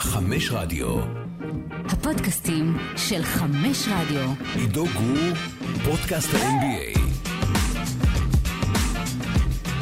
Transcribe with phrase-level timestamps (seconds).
[0.00, 1.00] חמש רדיו.
[1.84, 4.32] הפודקאסטים של חמש רדיו.
[4.54, 5.34] עידו גור,
[5.84, 6.98] פודקאסט ה-NBA.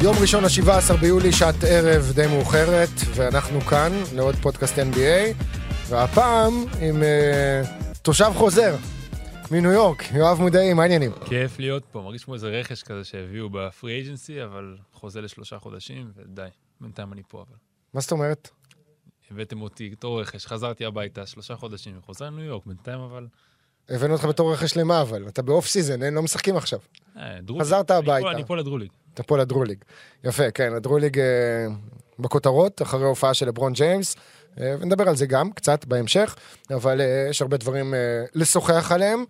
[0.03, 5.45] יום ראשון, ה-17 ביולי, שעת ערב די מאוחרת, ואנחנו כאן לעוד פודקאסט NBA,
[5.89, 8.77] והפעם עם uh, תושב חוזר
[9.51, 11.13] מניו יורק, יואב מודעי, מה העניינים?
[11.25, 16.11] כיף להיות פה, מרגיש כמו איזה רכש כזה שהביאו בפרי אג'נסי, אבל חוזה לשלושה חודשים,
[16.17, 16.49] ודי,
[16.81, 17.57] בינתיים אני פה אבל.
[17.95, 18.51] מה זאת אומרת?
[19.33, 23.27] הבאתם אותי בתור רכש, חזרתי הביתה, שלושה חודשים, חוזר לניו יורק, בינתיים אבל...
[23.89, 25.29] הבאנו אותך בתור רכש למה אבל?
[25.29, 26.79] אתה ב off season, אין, לא משחקים עכשיו.
[27.17, 27.39] אה.
[27.61, 28.31] חזרת הביתה.
[28.31, 28.89] אני פה לדרוליג.
[29.15, 29.79] אתה פה לדרוליג.
[30.25, 31.67] יפה, כן, ה-Drew League אה,
[32.19, 34.17] בכותרות, אחרי הופעה של לברון ג'יימס,
[34.61, 36.37] אה, ונדבר על זה גם, קצת בהמשך,
[36.71, 37.95] אבל יש הרבה דברים
[38.35, 39.25] לשוחח עליהם,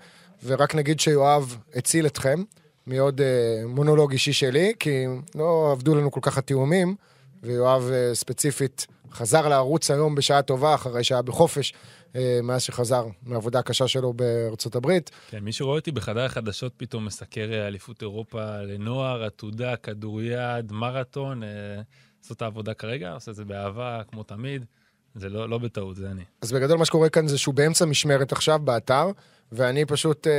[0.44, 2.42] ורק נגיד שיואב הציל אתכם
[2.86, 3.20] מעוד
[3.66, 6.94] מונולוג אישי שלי, כי לא עבדו לנו כל כך התיאומים,
[7.42, 11.74] ויואב ספציפית חזר לערוץ היום בשעה טובה, אחרי שהיה בחופש,
[12.16, 15.10] אה, מאז שחזר מהעבודה הקשה שלו בארצות הברית.
[15.30, 21.42] כן, מי שרואה אותי בחדר החדשות פתאום מסקר אה, אליפות אירופה לנוער, עתודה, כדוריד, מרתון,
[21.42, 21.48] אה,
[22.20, 24.64] זאת העבודה כרגע, עושה את זה באהבה, כמו תמיד.
[25.14, 26.22] זה לא, לא בטעות, זה אני.
[26.42, 29.10] אז בגדול מה שקורה כאן זה שהוא באמצע משמרת עכשיו באתר,
[29.52, 30.32] ואני פשוט אה,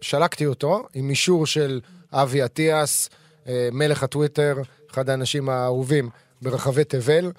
[0.00, 1.80] שלקתי אותו עם אישור של
[2.12, 3.10] אבי אטיאס,
[3.46, 4.56] אה, מלך הטוויטר,
[4.90, 6.10] אחד האנשים האהובים
[6.42, 7.30] ברחבי תבל.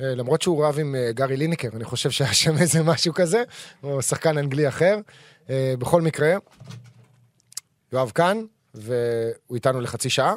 [0.00, 3.42] אה, למרות שהוא רב עם אה, גארי ליניקר, אני חושב שהיה שם איזה משהו כזה,
[3.82, 4.98] או שחקן אנגלי אחר.
[5.50, 6.34] אה, בכל מקרה,
[7.92, 8.38] יואב כאן,
[8.74, 8.94] והוא
[9.54, 10.34] איתנו לחצי שעה,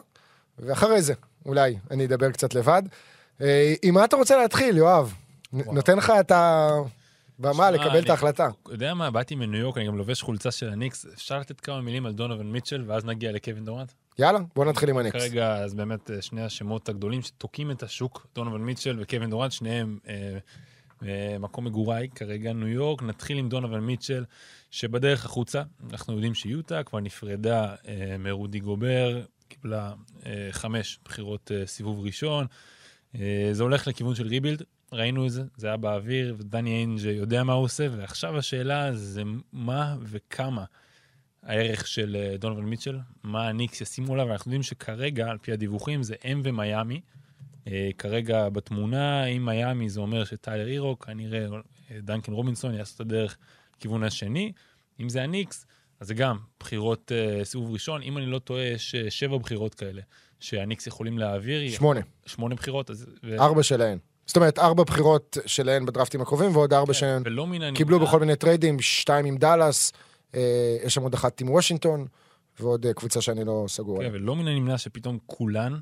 [0.59, 1.13] ואחרי זה,
[1.45, 2.83] אולי אני אדבר קצת לבד.
[3.81, 5.13] עם מה אתה רוצה להתחיל, יואב?
[5.53, 8.49] נ- נותן לך את הבמה לקבל אני- את ההחלטה.
[8.63, 11.81] אתה יודע מה, באתי מניו יורק, אני גם לובש חולצה של הניקס, אפשר לתת כמה
[11.81, 13.91] מילים על דונובל מיטשל, ואז נגיע לקווין דורנט?
[14.19, 15.19] יאללה, בוא נתחיל עם הניקס.
[15.19, 19.99] כרגע, אז באמת אה, שני השמות הגדולים שתוקעים את השוק, דונובל מיטשל וקווין דורנט, שניהם
[20.07, 20.37] אה,
[21.03, 23.03] אה, מקום מגוריי, כרגע ניו יורק.
[23.03, 24.25] נתחיל עם דונובל מיטשל,
[24.71, 29.93] שבדרך החוצה, אנחנו יודעים שיוטה כבר נפרדה אה, מרודי גובר, קיבלה
[30.25, 32.45] אה, חמש בחירות אה, סיבוב ראשון.
[33.15, 34.63] אה, זה הולך לכיוון של rebuild,
[34.93, 39.21] ראינו את זה, זה היה באוויר, ודני איינג' יודע מה הוא עושה, ועכשיו השאלה זה
[39.53, 40.65] מה וכמה
[41.43, 46.03] הערך של אה, דונובן מיטשל, מה הניקס ישימו עליו, אנחנו יודעים שכרגע, על פי הדיווחים,
[46.03, 47.01] זה הם ומיאמי.
[47.67, 51.45] אה, כרגע בתמונה, אם מיאמי זה אומר שטיילר הירו, כנראה
[51.91, 53.37] אה, דנקן רובינסון יעשו את הדרך
[53.77, 54.51] לכיוון השני.
[54.99, 55.65] אם זה הניקס,
[55.99, 58.01] אז זה גם בחירות אה, סיבוב ראשון.
[58.01, 60.01] אם אני לא טועה, יש שבע בחירות כאלה
[60.39, 61.69] שהניקס יכולים להעביר.
[61.71, 62.89] שמונה, שמונה בחירות.
[62.89, 63.39] אז, ו...
[63.39, 63.97] ארבע שלהן.
[64.25, 67.77] זאת אומרת, ארבע בחירות שלהן בדרפטים הקרובים, ועוד ארבע שהן מן הנמנע...
[67.77, 69.91] קיבלו בכל מיני טריידים, שתיים עם דאלאס,
[70.83, 72.07] יש שם עוד אחת עם וושינגטון,
[72.59, 74.21] ועוד אה, קבוצה שאני לא סגור כן, עליה.
[74.21, 75.79] ולא מן הנמנע שפתאום כולן,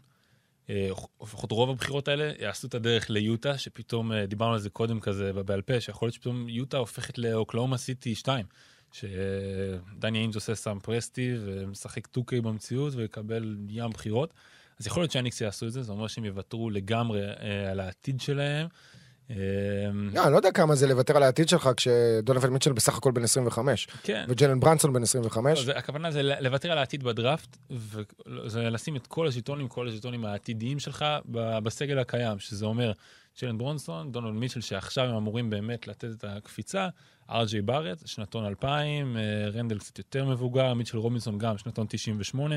[0.70, 0.90] אה,
[1.22, 5.34] לפחות רוב הבחירות האלה, יעשו את הדרך ליוטה, שפתאום, אה, דיברנו על זה קודם כזה
[5.34, 8.46] בעל פה, שיכול להיות שפתאום יוטה הופכת לאוקלהומה סיטי 2,
[8.92, 14.34] שדני איינג' עושה סאם פרסטי ומשחק 2K במציאות ויקבל ים בחירות.
[14.80, 18.22] אז יכול להיות שהניקס יעשו את זה, זה אומר שהם יוותרו לגמרי אה, על העתיד
[18.22, 18.68] שלהם.
[19.32, 19.36] אה,
[20.14, 23.24] לא, אני לא יודע כמה זה לוותר על העתיד שלך כשדונובל מיטשל בסך הכל בן
[23.24, 24.26] 25, כן.
[24.28, 25.66] וג'לן ברנסון בן לא, 25.
[25.66, 30.80] זה, הכוונה זה לוותר על העתיד בדראפט, וזה לשים את כל הז'יטונים, כל הז'יטונים העתידיים
[30.80, 31.06] שלך
[31.64, 32.92] בסגל הקיים, שזה אומר
[33.36, 36.88] צ'לן ברונסון, דונלד מיטשל, שעכשיו הם אמורים באמת לתת את הקפיצה,
[37.32, 39.22] ארג'יי בארט, שנתון 2000, אה,
[39.54, 42.56] רנדל קצת יותר מבוגר, מיטשל רובינסון גם, שנתון 98,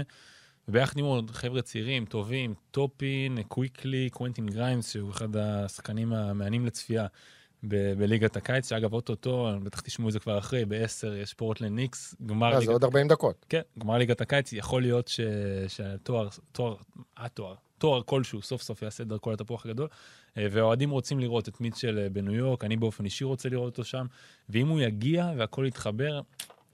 [0.68, 7.06] וביחד עם עוד חבר'ה צעירים, טובים, טופין, קוויקלי, קוונטין גריימס, שהוא אחד השחקנים המעניינים לצפייה.
[7.68, 12.14] ב- בליגת הקיץ, שאגב, אוטוטו, בטח תשמעו את זה כבר אחרי, ב-10 יש פורטלנד ניקס,
[12.26, 13.46] גמר לא, זה ליגת עוד 40 דקות.
[13.48, 15.20] כן, גמר ליגת הקיץ, יכול להיות ש...
[15.68, 16.76] שהתואר, תואר,
[17.16, 19.88] התואר, תואר כלשהו סוף סוף יעשה דרכו לתפוח הגדול,
[20.36, 23.84] אה, והאוהדים רוצים לראות את מיטשל אה, בניו יורק, אני באופן אישי רוצה לראות אותו
[23.84, 24.06] שם,
[24.48, 26.20] ואם הוא יגיע והכל יתחבר,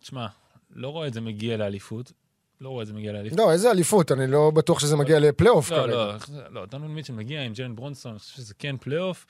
[0.00, 0.26] תשמע,
[0.70, 2.12] לא רואה את זה מגיע לאליפות,
[2.60, 3.38] לא רואה את זה מגיע לאליפות.
[3.38, 5.94] לא, איזה אליפות, אני לא בטוח שזה מגיע לפלייאוף לא, כרגע.
[5.94, 6.14] לא,
[6.50, 9.26] לא, דונובן מיטשל מגיע עם ג'יילן ברונסון, אני חושב שזה כן פלייאוף,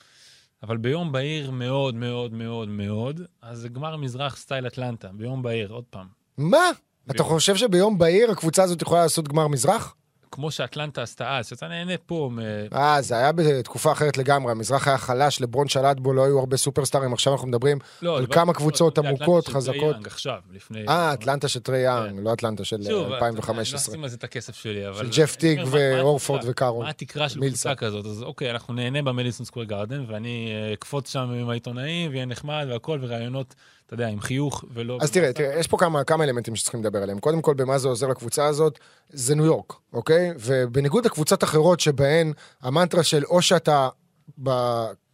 [0.63, 5.71] אבל ביום בהיר מאוד מאוד מאוד מאוד, אז זה גמר מזרח style אטלנטה, ביום בהיר,
[5.71, 6.07] עוד פעם.
[6.37, 6.69] מה?
[7.11, 7.23] אתה.
[7.23, 9.95] חושב שביום בהיר הקבוצה הזאת יכולה לעשות גמר מזרח?
[10.31, 12.39] כמו שאטלנטה עשתה אז, שאתה נהנה פה מ...
[12.73, 16.57] אה, זה היה בתקופה אחרת לגמרי, המזרח היה חלש, לברון שלט בו, לא היו הרבה
[16.57, 19.95] סופרסטארים, עכשיו אנחנו מדברים לא, על כמה קבוצות עמוקות, חזקות.
[20.05, 20.85] עכשיו, לפני...
[20.89, 22.23] אה, אטלנטה של טרי יאנג, כן.
[22.23, 23.93] לא אטלנטה של שוב, אני לא 2015.
[23.93, 24.97] אשים על זה את הכסף שלי, אבל...
[24.97, 26.41] של ג'ף טיג ואורפורד?
[26.45, 26.83] וקארול.
[26.83, 27.39] מה התקרה של.
[27.39, 28.05] קבוצה כזאת?
[28.05, 32.65] אז אוקיי, אנחנו נהנה במדיסון סקוויר גארדן, ואני אה, אקפוץ שם עם העיתונאים, ויהיה נחמד
[32.69, 33.55] והכל, וראיונות,
[33.89, 34.97] אתה יודע, עם חיוך ולא...
[35.01, 37.19] אז תראה, תראה, יש פה כמה, כמה אלמנטים שצריכים לדבר עליהם.
[37.19, 40.31] קודם כל, במה זה עוזר לקבוצה הזאת, זה ניו יורק, אוקיי?
[40.39, 43.89] ובניגוד לקבוצות אחרות שבהן המנטרה של או שאתה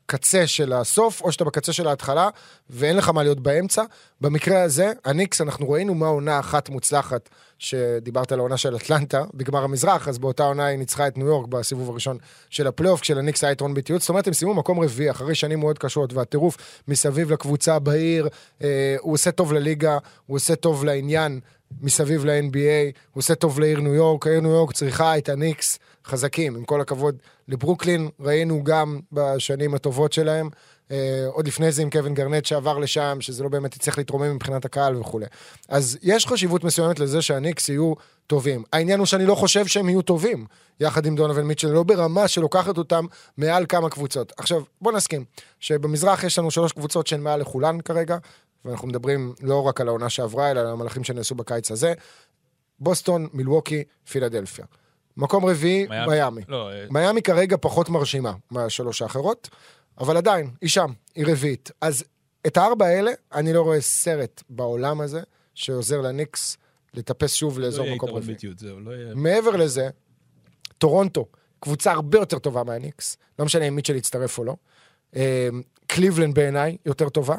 [0.08, 2.30] בקצה של הסוף, או שאתה בקצה של ההתחלה,
[2.70, 3.84] ואין לך מה להיות באמצע.
[4.22, 7.30] במקרה הזה, הניקס, אנחנו ראינו מה עונה אחת מוצלחת,
[7.60, 11.48] שדיברת על העונה של אטלנטה, בגמר המזרח, אז באותה עונה היא ניצחה את ניו יורק
[11.48, 12.18] בסיבוב הראשון
[12.50, 14.02] של הפלייאוף, כשלניקס היה יתרון ביתיות.
[14.02, 18.28] זאת אומרת, הם סיימו מקום רביעי, אחרי שנים מאוד קשות, והטירוף מסביב לקבוצה בעיר,
[18.62, 21.40] אה, הוא עושה טוב לליגה, הוא עושה טוב לעניין.
[21.82, 26.56] מסביב ל-NBA, הוא עושה טוב לעיר ניו יורק, העיר ניו יורק צריכה את הניקס חזקים,
[26.56, 27.16] עם כל הכבוד
[27.48, 30.50] לברוקלין, ראינו גם בשנים הטובות שלהם,
[30.92, 34.66] אה, עוד לפני זה עם קווין גרנט שעבר לשם, שזה לא באמת יצטרך להתרומם מבחינת
[34.66, 35.26] הקהל וכולי.
[35.70, 37.94] אז יש חשיבות מסוימת לזה שהניקס יהיו
[38.28, 38.64] טובים.
[38.74, 40.46] העניין הוא שאני לא חושב שהם יהיו טובים,
[40.80, 43.06] יחד עם דונובל מיטשל, לא ברמה שלוקחת אותם
[43.38, 44.34] מעל כמה קבוצות.
[44.38, 45.26] עכשיו, בוא נסכים,
[45.60, 48.18] שבמזרח יש לנו שלוש קבוצות שהן מעל לכולן כרגע,
[48.66, 51.94] ואנחנו מדברים לא רק על העונה שעברה, אלא על המהלכים שנעשו בקיץ הזה.
[52.80, 54.66] בוסטון, מילווקי, פילדלפיה.
[55.18, 56.16] מקום רביעי, מיאמי.
[56.16, 56.42] מיאמי.
[56.48, 59.50] לא, אה, מיאמי כרגע פחות מרשימה מהשלוש האחרות,
[59.98, 61.72] אבל עדיין, היא שם, היא רביעית.
[61.82, 62.04] אז
[62.48, 65.22] את הארבע האלה, אני לא רואה סרט בעולם הזה
[65.54, 66.58] שעוזר לניקס
[66.94, 68.38] לטפס שוב לא לאזור יהיה מקום רביעי.
[68.62, 69.16] לא יהיה...
[69.16, 69.90] מעבר לזה,
[70.78, 71.26] טורונטו,
[71.60, 74.56] קבוצה הרבה יותר טובה מהניקס, לא משנה אם מיטשל יצטרף או לא.
[75.16, 75.50] אה,
[75.88, 77.36] קליבלנד בעיניי יותר טובה.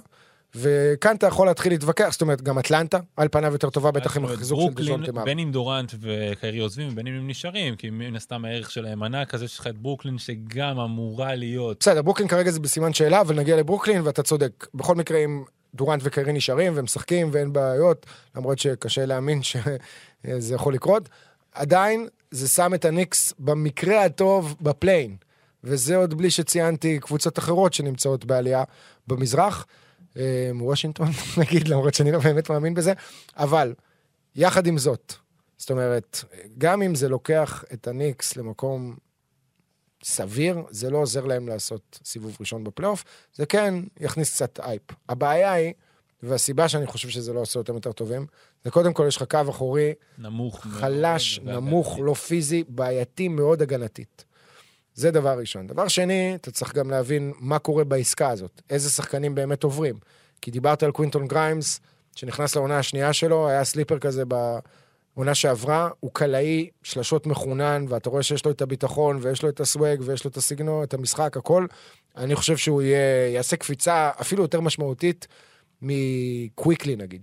[0.55, 4.25] וכאן אתה יכול להתחיל להתווכח, זאת אומרת, גם אטלנטה, על פניו יותר טובה, בטח עם
[4.25, 5.25] החיזוק של דז'ונטה מארי.
[5.25, 9.35] בין אם דורנט וקיירי עוזבים, בין אם הם נשארים, כי מן הסתם הערך שלהם ענק,
[9.35, 11.77] אז יש לך את ברוקלין שגם אמורה להיות...
[11.81, 14.67] בסדר, ברוקלין כרגע זה בסימן שאלה, אבל נגיע לברוקלין, ואתה צודק.
[14.75, 15.45] בכל מקרה, אם
[15.75, 18.07] דורנט וקיירי נשארים ומשחקים ואין בעיות,
[18.37, 21.09] למרות שקשה להאמין שזה יכול לקרות,
[21.55, 25.17] עדיין זה שם את הניקס במקרה הטוב ב play-in.
[25.65, 28.65] וזה עוד בלי שציינתי קבוצות אחרות שנמצאות בעלייה
[29.07, 29.67] במזרח.
[30.17, 31.09] אה, וושינגטון,
[31.41, 32.93] נגיד, למרות שאני לא באמת מאמין בזה,
[33.37, 33.75] אבל
[34.35, 35.15] יחד עם זאת,
[35.57, 36.25] זאת אומרת,
[36.59, 38.97] גם אם זה לוקח את הניקס למקום
[40.05, 43.05] סביר, זה לא עוזר להם לעשות סיבוב ראשון בפלייאוף,
[43.35, 44.83] זה כן יכניס קצת אייפ.
[45.09, 45.73] הבעיה היא,
[46.23, 48.27] והסיבה שאני חושב שזה לא עושה אותם יותר טובים,
[48.65, 50.67] זה קודם כל יש לך קו אחורי נמוך.
[50.67, 51.41] חלש.
[51.43, 54.25] נמוך, לא פיזי, בעייתי מאוד הגנתית.
[54.97, 55.67] זה דבר ראשון.
[55.67, 59.99] דבר שני, אתה צריך גם להבין מה קורה בעסקה הזאת, איזה שחקנים באמת עוברים.
[60.41, 61.81] כי דיברת על קוונטין גריימס,
[62.17, 68.23] שנכנס לעונה השנייה שלו, היה sleeper כזה בעונה שעברה, הוא קלעי שלשות מחונן, ואתה רואה
[68.23, 71.37] שיש לו את הביטחון, ויש לו את ה swag, ויש לו את הסגנון, את המשחק,
[71.37, 71.67] הכל.
[72.17, 75.27] אני חושב שהוא יהיה, יעשה קפיצה אפילו יותר משמעותית
[75.83, 77.23] מקוויקלי נגיד.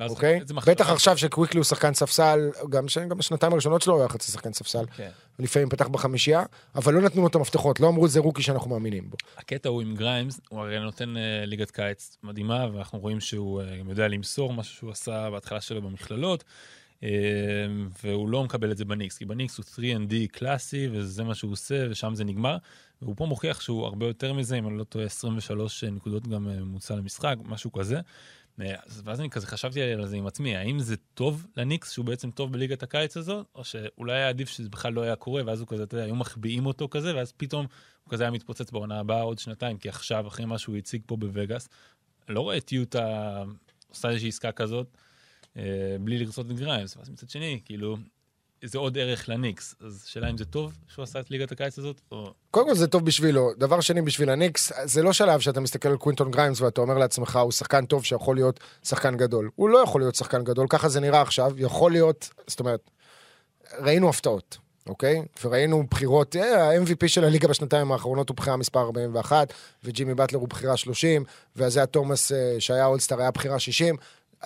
[0.00, 0.40] אוקיי?
[0.66, 2.86] בטח עכשיו שקוויקלי הוא שחקן ספסל, גם,
[3.18, 4.84] בשנתיים הראשונות שלו הוא היה חצי שחקן ספסל.
[4.96, 5.10] כן.
[5.38, 6.44] לפעמים פתח בחמישייה,
[6.74, 9.16] אבל לא נתנו לו את המפתחות, לא אמרו זה rookie שאנחנו מאמינים בו.
[9.36, 13.76] הקטע הוא עם גריימס, הוא הרי נותן אה, ליגת קיץ מדהימה, ואנחנו רואים שהוא אה,
[13.76, 16.44] גם יודע למסור משהו שהוא עשה בהתחלה שלו במכללות,
[17.02, 17.08] אה,
[18.04, 21.86] והוא לא מקבל את זה בניקס, כי בניקס הוא 3&D קלאסי, וזה מה שהוא עושה,
[21.90, 22.56] ושם זה נגמר.
[23.02, 26.96] והוא פה מוכיח שהוא הרבה יותר מזה, אם אני לא טועה, 23 נקודות גם ממוצע
[26.96, 28.00] למשחק, משהו כזה.
[28.58, 32.30] אז- ואז אני כזה חשבתי על זה עם עצמי, האם זה טוב לניקס שהוא בעצם
[32.30, 35.68] טוב בליגת הקיץ הזאת, או שאולי היה עדיף שזה בכלל לא היה קורה, ואז הוא
[35.68, 37.66] כזה, אתה יודע, היו מחביאים אותו כזה, ואז פתאום
[38.04, 41.16] הוא כזה היה מתפוצץ בעונה הבאה עוד שנתיים, כי עכשיו, אחרי מה שהוא הציג פה
[41.16, 41.68] בווגאס,
[42.28, 43.42] לא רואה את יוטה
[43.88, 44.96] עושה איזושהי עסקה כזאת,
[45.56, 47.96] אה, בלי לרצות את גריימס, ואז מצד שני, כאילו,
[48.64, 52.00] זה עוד ערך לניקס, אז שאלה אם זה טוב שהוא עשה את ליגת הקיץ הזאת,
[52.12, 52.32] או...
[52.50, 53.50] קודם כל זה טוב בשבילו.
[53.58, 57.36] דבר שני, בשביל הניקס, זה לא שלב שאתה מסתכל על קוונטין גריימס ואתה אומר לעצמך,
[57.36, 59.50] הוא שחקן טוב שיכול להיות שחקן גדול.
[59.54, 62.90] הוא לא יכול להיות שחקן גדול, ככה זה נראה עכשיו, יכול להיות, זאת אומרת,
[63.78, 64.58] ראינו הפתעות.
[64.88, 65.22] אוקיי?
[65.44, 69.52] וראינו בחירות, אה, ה-MVP של הליגה בשנתיים האחרונות הוא בחירה מספר 41,
[69.84, 71.24] וג'ימי באטלר הוא בחירה 30,
[71.56, 73.96] ואייזיה תומאס אה, שהיה All-Star היה בחירה 60.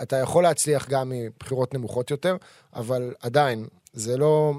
[0.03, 2.37] אתה יכול להצליח גם מבחירות נמוכות יותר,
[2.75, 3.67] אבל עדיין,
[3.99, 4.55] זה לא,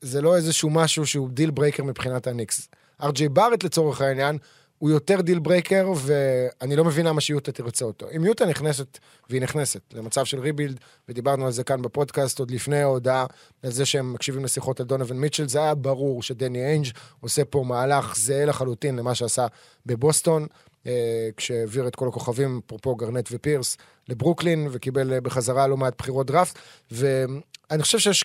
[0.00, 2.68] זה לא איזשהו משהו שהוא deal breaker מבחינת הניקס.
[3.02, 4.38] ארג'יי בארט לצורך העניין,
[4.78, 8.06] הוא יותר deal breaker, ואני לא מבין למה שיוטה תרצה אותו.
[8.16, 8.98] אם יוטה נכנסת,
[9.30, 13.26] והיא נכנסת, למצב של rebuild, ודיברנו על זה כאן בפודקאסט עוד לפני ההודעה,
[13.62, 16.86] על זה שהם מקשיבים לשיחות על דונובן מיטשל, זה היה ברור שדני איינג'
[17.20, 19.46] עושה פה מהלך זהה לחלוטין למה שעשה
[19.86, 20.46] בבוסטון,
[20.86, 23.76] אה, כשהעביר את כל הכוכבים, אפרופו גארנט ופירס,
[24.08, 26.58] לברוקלין, וקיבל אה, בחזרה לא מעט בחירות דראפט,
[26.90, 28.24] ואני חושב שיש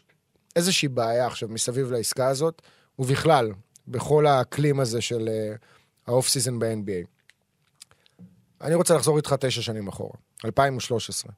[0.55, 2.61] איזושהי בעיה עכשיו מסביב לעסקה הזאת,
[2.99, 3.51] ובכלל,
[3.87, 5.29] בכל האקלים הזה של
[6.07, 7.07] ה off-season ב-NBA.
[8.61, 11.31] אני רוצה לחזור איתך תשע שנים אחורה, 2013.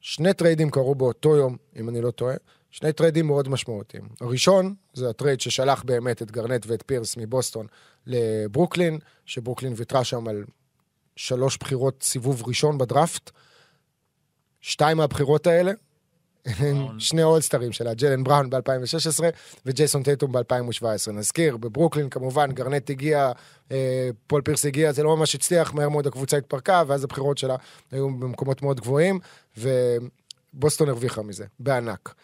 [0.00, 2.34] שני טריידים קרו באותו יום, אם אני לא טועה,
[2.70, 4.08] שני טריידים מאוד משמעותיים.
[4.20, 7.66] הראשון, זה הטרייד ששלח באמת את גארנט ואת פירס מבוסטון
[8.06, 10.44] לברוקלין, שברוקלין ויתרה שם על
[11.16, 13.30] שלוש בחירות סיבוב ראשון בדראפט.
[14.60, 15.72] שתיים מהבחירות האלה.
[16.98, 19.22] שני אולסטארים שלה, ג'יילן בראון ב-2016
[19.66, 21.12] וג'ייסון טייטום ב-2017.
[21.12, 23.32] נזכיר, בברוקלין כמובן, גארנט הגיע,
[23.72, 27.56] אה, פול פירס הגיע, זה לא ממש הצליח, מהר מאוד הקבוצה התפרקה, ואז הבחירות שלה
[27.90, 29.18] היו במקומות מאוד גבוהים,
[29.56, 32.14] ובוסטון הרוויחה מזה, בענק.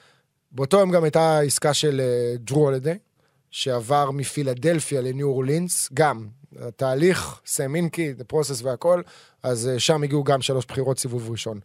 [0.52, 2.98] באותו יום גם הייתה עסקה של אה, ג'רו הולידיי,
[3.50, 6.26] שעבר מפילדלפיה לניו אורלינס, גם
[6.60, 9.02] התהליך, סם הינקי, the process והכל,
[9.42, 11.60] אז אה, שם הגיעו גם שלוש בחירות סיבוב ראשון.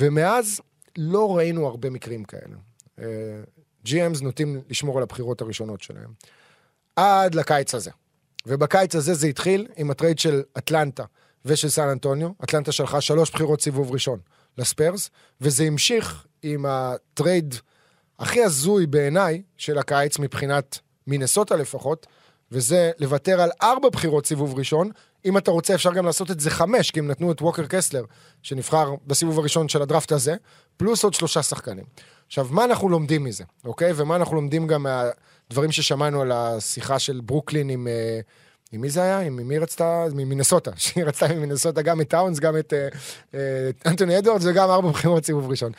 [0.00, 0.60] ומאז
[1.00, 2.56] לא ראינו הרבה מקרים כאלה.
[2.98, 3.04] אה,
[3.86, 6.12] GMs נוטים לשמור על הבחירות הראשונות שלהם.
[6.96, 7.90] עד לקיץ הזה.
[8.46, 11.04] ובקיץ הזה זה התחיל עם הטרייד של אטלנטה
[11.44, 12.30] ושל סן אנטוניו.
[12.44, 14.18] אטלנטה שלחה שלוש בחירות סיבוב ראשון
[14.58, 17.54] לספיירס, וזה המשיך עם הטרייד
[18.18, 22.06] הכי הזוי בעיניי של הקיץ מבחינת מינסוטה לפחות,
[22.52, 24.90] וזה לוותר על ארבע בחירות סיבוב ראשון.
[25.24, 28.04] אם אתה רוצה, אפשר גם לעשות את זה חמש, כי הם נתנו את ווקר קסלר,
[28.42, 30.34] שנבחר בסיבוב הראשון של הדראפט הזה,
[30.76, 31.84] פלוס עוד שלושה שחקנים.
[32.26, 33.92] עכשיו, מה אנחנו לומדים מזה, אוקיי?
[33.96, 37.88] ומה אנחנו לומדים גם מהדברים ששמענו על השיחה של ברוקלין עם...
[37.88, 38.20] אה,
[38.72, 39.20] עם מי זה היה?
[39.20, 40.04] עם מי רצתה?
[40.14, 40.70] ממינסוטה.
[40.82, 42.88] שהיא רצתה ממינסוטה גם את טאונס, גם את אה,
[43.34, 45.72] אה, אנטוני אדוארדס וגם ארבע בחירות סיבוב ראשון.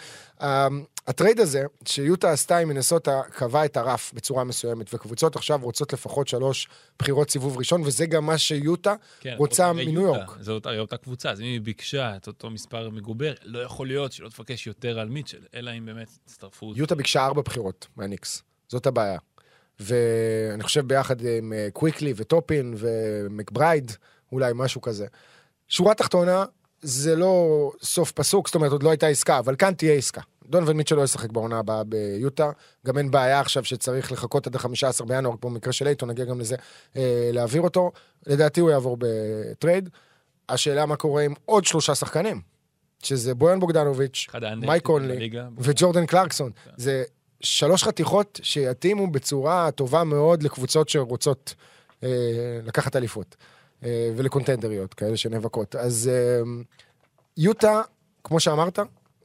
[1.10, 6.28] הטרייד הזה, שיוטה עשתה עם מינסוטה, קבע את הרף בצורה מסוימת, וקבוצות עכשיו רוצות לפחות
[6.28, 6.68] שלוש
[7.00, 10.38] בחירות סיבוב ראשון, וזה גם מה שיוטה כן, רוצה מניו יורק.
[10.39, 14.12] זאת הרי אותה קבוצה, אז אם היא ביקשה את אותו מספר מגובר, לא יכול להיות
[14.12, 16.74] שלא תבקש יותר על מיטשל, אלא אם באמת תצטרפו.
[16.75, 19.20] יוטה ביקשה ארבע בחירות מהניקס, זאת הבעיה.
[19.80, 23.92] ואני חושב ביחד עם אה, קוויקלי וטופין ומקברייד,
[24.32, 25.08] אולי משהו כזה.
[25.68, 26.46] שורה תחתונה,
[26.82, 30.22] זה לא סוף פסוק, זאת אומרת, עוד לא הייתה עסקה, אבל כאן תהיה עסקה.
[30.50, 32.51] דונובל מיטשל לא ישחק בעונה הבאה ביוטה,
[32.86, 36.39] גם אין בעיה עכשיו שצריך לחכות עד ה-15 בינואר, כמו במקרה של אייטון, נגיע גם
[36.39, 36.56] לזה,
[36.98, 37.91] אה, להעביר אותו.
[38.27, 39.89] לדעתי הוא יעבור בטרייד.
[40.50, 42.41] השאלה מה קורה עם עוד שלושה שחקנים,
[43.03, 44.27] שזה בויאן בוגדנוביץ',
[44.58, 45.29] מייק קונלי.
[45.58, 46.51] וג'ורדן קלרקסון.
[46.77, 47.03] זה
[47.41, 51.56] שלוש חתיכות שיתאימו בצורה טובה מאוד לקבוצות שרוצות
[52.03, 52.10] אה,
[52.63, 53.36] לקחת אליפות.
[53.84, 55.75] אה, ולקונטנדריות, כאלה שנאבקות.
[55.75, 56.41] אז אה,
[57.38, 57.82] יוטה,
[58.24, 58.79] כמו שאמרת,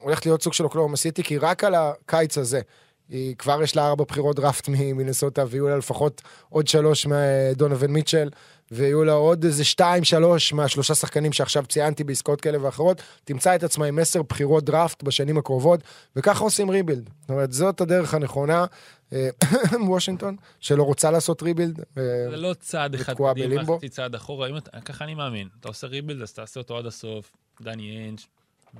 [0.05, 2.61] הולכת להיות סוג של אוקלהומה סיטי, כי רק על הקיץ הזה,
[3.09, 8.29] היא כבר יש לה ארבע בחירות דראפט ממינסוטה, ויהיו לה לפחות עוד שלוש מדונובן מיטשל,
[8.71, 13.63] ויהיו לה עוד איזה שתיים, שלוש מהשלושה שחקנים שעכשיו ציינתי בעסקאות כאלה ואחרות, תמצא את
[13.63, 15.79] עצמה עם עשר בחירות דראפט בשנים הקרובות,
[16.15, 17.09] וככה עושים rebuild.
[17.21, 18.65] זאת אומרת, זאת הדרך הנכונה.
[19.13, 19.29] אה,
[19.87, 21.79] וושינגטון, שלא רוצה לעשות rebuild.
[21.79, 21.83] אה,
[22.29, 23.77] זה לא צעד אחד קדימה.
[23.77, 24.49] חצי צעד אחורה,
[24.85, 25.47] ככה אני מאמין.
[25.59, 27.31] אתה עושה rebuild, אז תעשה אותו עד הסוף,
[27.61, 28.19] דני איינג'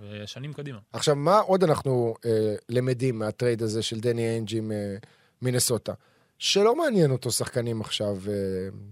[0.02, 0.80] ושנים קדימה.
[0.94, 4.96] עכשיו, מה עוד אנחנו אה, למדים מהטרייד הזה של דני איינג' עם אה,
[5.42, 5.94] מינסוטה?
[6.40, 8.34] שלא מעניין אותו שחקנים עכשיו אה,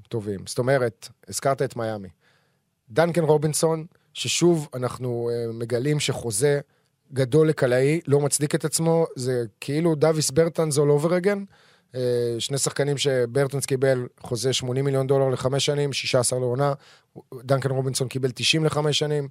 [0.10, 0.40] טובים.
[0.48, 2.10] זאת אומרת, הזכרת את מיאמי.
[2.90, 6.60] דנקן רובינסון, ששוב אנחנו אה, מגלים שחוזה
[7.14, 11.40] גדול לקלעי, לא מצדיק את עצמו, זה כאילו דוויס ברטנס all over again.
[11.96, 16.74] אה, שני שחקנים שברטנס קיבל חוזה 80 מיליון דולר לחמש שנים, 16 לעונה,
[17.34, 19.28] דנקן רובינסון קיבל 90 לחמש שנים,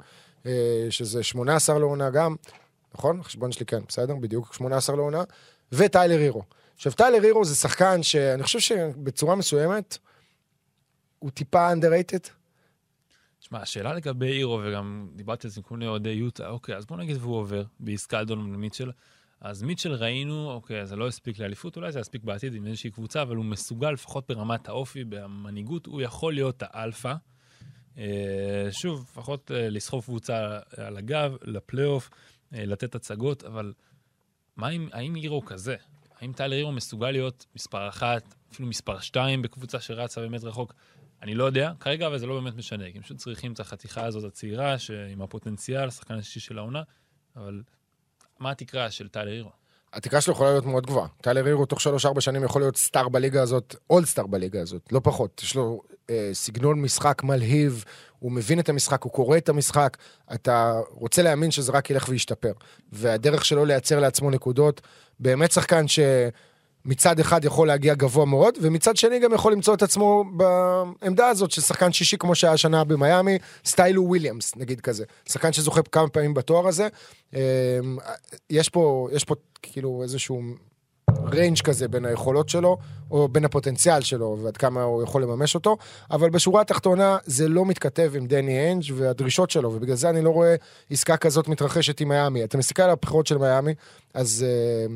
[0.47, 2.37] אה, שזה 18 לעונה גם,
[2.95, 3.21] נכון?
[3.21, 4.14] החשבון שלי כן, בסדר?
[4.16, 5.23] בדיוק 18 לעונה,
[5.73, 6.42] וטיילר הירו.
[6.75, 9.99] עכשיו, טיילר הירו זה שחקן שאני חושב שבצורה מסוימת,
[11.19, 12.28] הוא טיפה underrated.
[13.40, 16.87] תשמע, השאלה לגבי הירו, וגם דיברתי על זה עם כל מיני אוהדי יוטה, אוקיי, אז
[16.87, 18.90] בוא נגיד והוא עובר בעסקה דונובן מיטשל.
[19.43, 23.23] אז מיטשל ראינו, אוקיי, זה לא הספיק לאליפות, אולי זה יספיק בעתיד עם איזושהי קבוצה,
[23.23, 27.15] אבל הוא מסוגל, לפחות ברמת האופי, במנהיגות, הוא יכול להיות האלפא.
[27.99, 32.11] אה, שוב, לפחות אה, לסחוב קבוצה על הגב, לפלייאוף,
[32.55, 33.73] אה, לתת הצגות, אבל
[34.57, 35.77] מה אם, האם אירו כזה?
[36.21, 40.75] האם טיילר אירו מסוגל להיות מספר אחת, אפילו מספר שתיים בקבוצה שרצה באמת רחוק?
[41.23, 44.05] אני לא יודע, כרגע אבל זה לא באמת משנה, כי הם פשוט צריכים את החתיכה
[44.05, 44.77] הזאת הצעירה,
[45.13, 46.83] עם הפוטנציאל, השחקן השישי של העונה,
[47.37, 47.63] אבל
[48.43, 49.51] מה התקרה של טיילר הירו?
[49.93, 51.09] התקרה שלו יכולה להיות מאוד גבוהה.
[51.21, 51.79] טיילר הירו תוך
[52.17, 55.41] 3-4 שנים יכול להיות סטאר בליגה הזאת, אולד סטאר בליגה הזאת, לא פחות.
[55.45, 57.85] יש לו אה, סגנון משחק מלהיב,
[58.19, 59.97] הוא מבין את המשחק, הוא קורא את המשחק,
[60.35, 62.53] אתה רוצה להאמין שזה רק ילך וישתפר.
[62.93, 64.81] והדרך שלו לייצר לעצמו נקודות,
[65.21, 65.89] באמת שחקן
[66.87, 71.51] שמצד אחד יכול להגיע גבוה מאוד, ומצד שני גם יכול למצוא את עצמו בעמדה הזאת
[71.51, 75.05] של שחקן שישי כמו שהיה השנה במיאמי, סטיילו וויליאמס, נגיד כזה.
[75.29, 76.89] שחקן שזוכה כמה פעמים בתואר הזה.
[77.35, 77.41] אה,
[78.51, 80.43] יש פה, יש פה כאילו איזשהו
[81.25, 82.79] range כזה בין היכולות שלו,
[83.11, 85.77] או בין הפוטנציאל שלו, ועד כמה הוא יכול לממש אותו,
[86.11, 90.31] אבל בשורה התחתונה זה לא מתכתב עם דני איינג' והדרישות שלו, ובגלל זה אני לא
[90.31, 90.55] רואה
[90.91, 92.45] עסקה כזאת מתרחשת עם מיאמי.
[92.45, 93.75] אתה מסתכל על הבחירות של מיאמי,
[94.15, 94.45] אז
[94.89, 94.93] uh,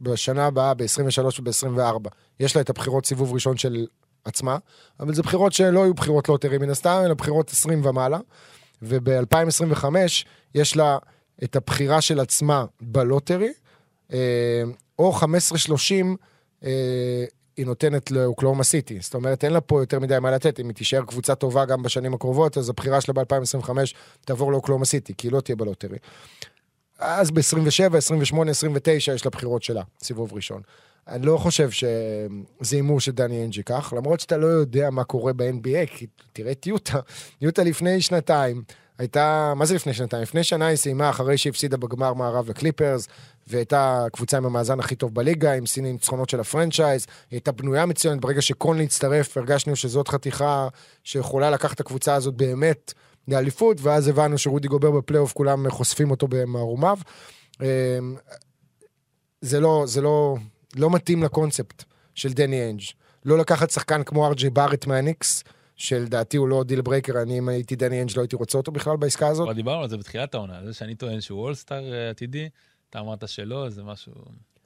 [0.00, 2.08] בשנה הבאה, ב-23 וב-24,
[2.40, 3.86] יש לה את הבחירות סיבוב ראשון של
[4.24, 4.58] עצמה,
[5.00, 8.18] אבל זה בחירות שלא יהיו בחירות לוטרי מן הסתם, אלא בחירות 20 ומעלה,
[8.82, 9.84] וב-2025
[10.54, 10.98] יש לה
[11.44, 13.52] את הבחירה של עצמה בלוטרי,
[14.12, 14.62] אה,
[14.98, 15.24] או 15-30
[16.64, 17.24] אה,
[17.56, 18.98] היא נותנת לאוקלהומה סיטי.
[19.00, 20.60] זאת אומרת, אין לה פה יותר מדי מה לתת.
[20.60, 23.70] אם היא תישאר קבוצה טובה גם בשנים הקרובות, אז הבחירה שלה ב-2025
[24.24, 25.98] תעבור לאוקלהומה סיטי, כי היא לא תהיה בלוטרי.
[26.98, 30.62] אז ב-27, 28, 29 יש לה בחירות שלה, סיבוב ראשון.
[31.08, 35.86] אני לא חושב שזה הימור שדני איינג' ייקח, למרות שאתה לא יודע מה קורה ב-NBA,
[35.86, 36.98] כי תראה את יוטה.
[37.40, 38.62] יוטה לפני שנתיים
[38.98, 40.22] הייתה, מה זה לפני שנתיים?
[40.22, 43.08] לפני שנה היא סיימה אחרי שהפסידה בגמר מערב לקליפרס,
[43.46, 47.52] והייתה קבוצה עם המאזן הכי טוב בליגה, עם שיא ניצחונות של ה franchise, היא הייתה
[47.52, 50.68] בנויה מצוינת, ברגע שקונלי הצטרף, הרגשנו שזאת חתיכה
[51.04, 52.92] שיכולה לקחת את הקבוצה הזאת באמת
[53.28, 56.98] לאליפות, ואז הבנו שרודי גובר בפלייאוף, כולם חושפים אותו במערומיו.
[57.60, 57.66] אמ,
[59.40, 60.36] זה לא, זה לא,
[60.76, 62.80] לא מתאים לקונספט של דני איינג'.
[63.24, 65.44] לא לקחת שחקן כמו אר ג'יי בארט מהניקס,
[65.76, 68.96] שלדעתי הוא לא deal breaker, אני אם הייתי דני איינג' לא הייתי רוצה אותו בכלל
[68.96, 69.46] בעסקה הזאת.
[69.46, 72.48] כבר דיברנו על זה בתחילת העונה, זה שאני טוען שהוא אולסטאר אה, עתידי,
[72.90, 74.12] אתה אמרת שלא, זה משהו...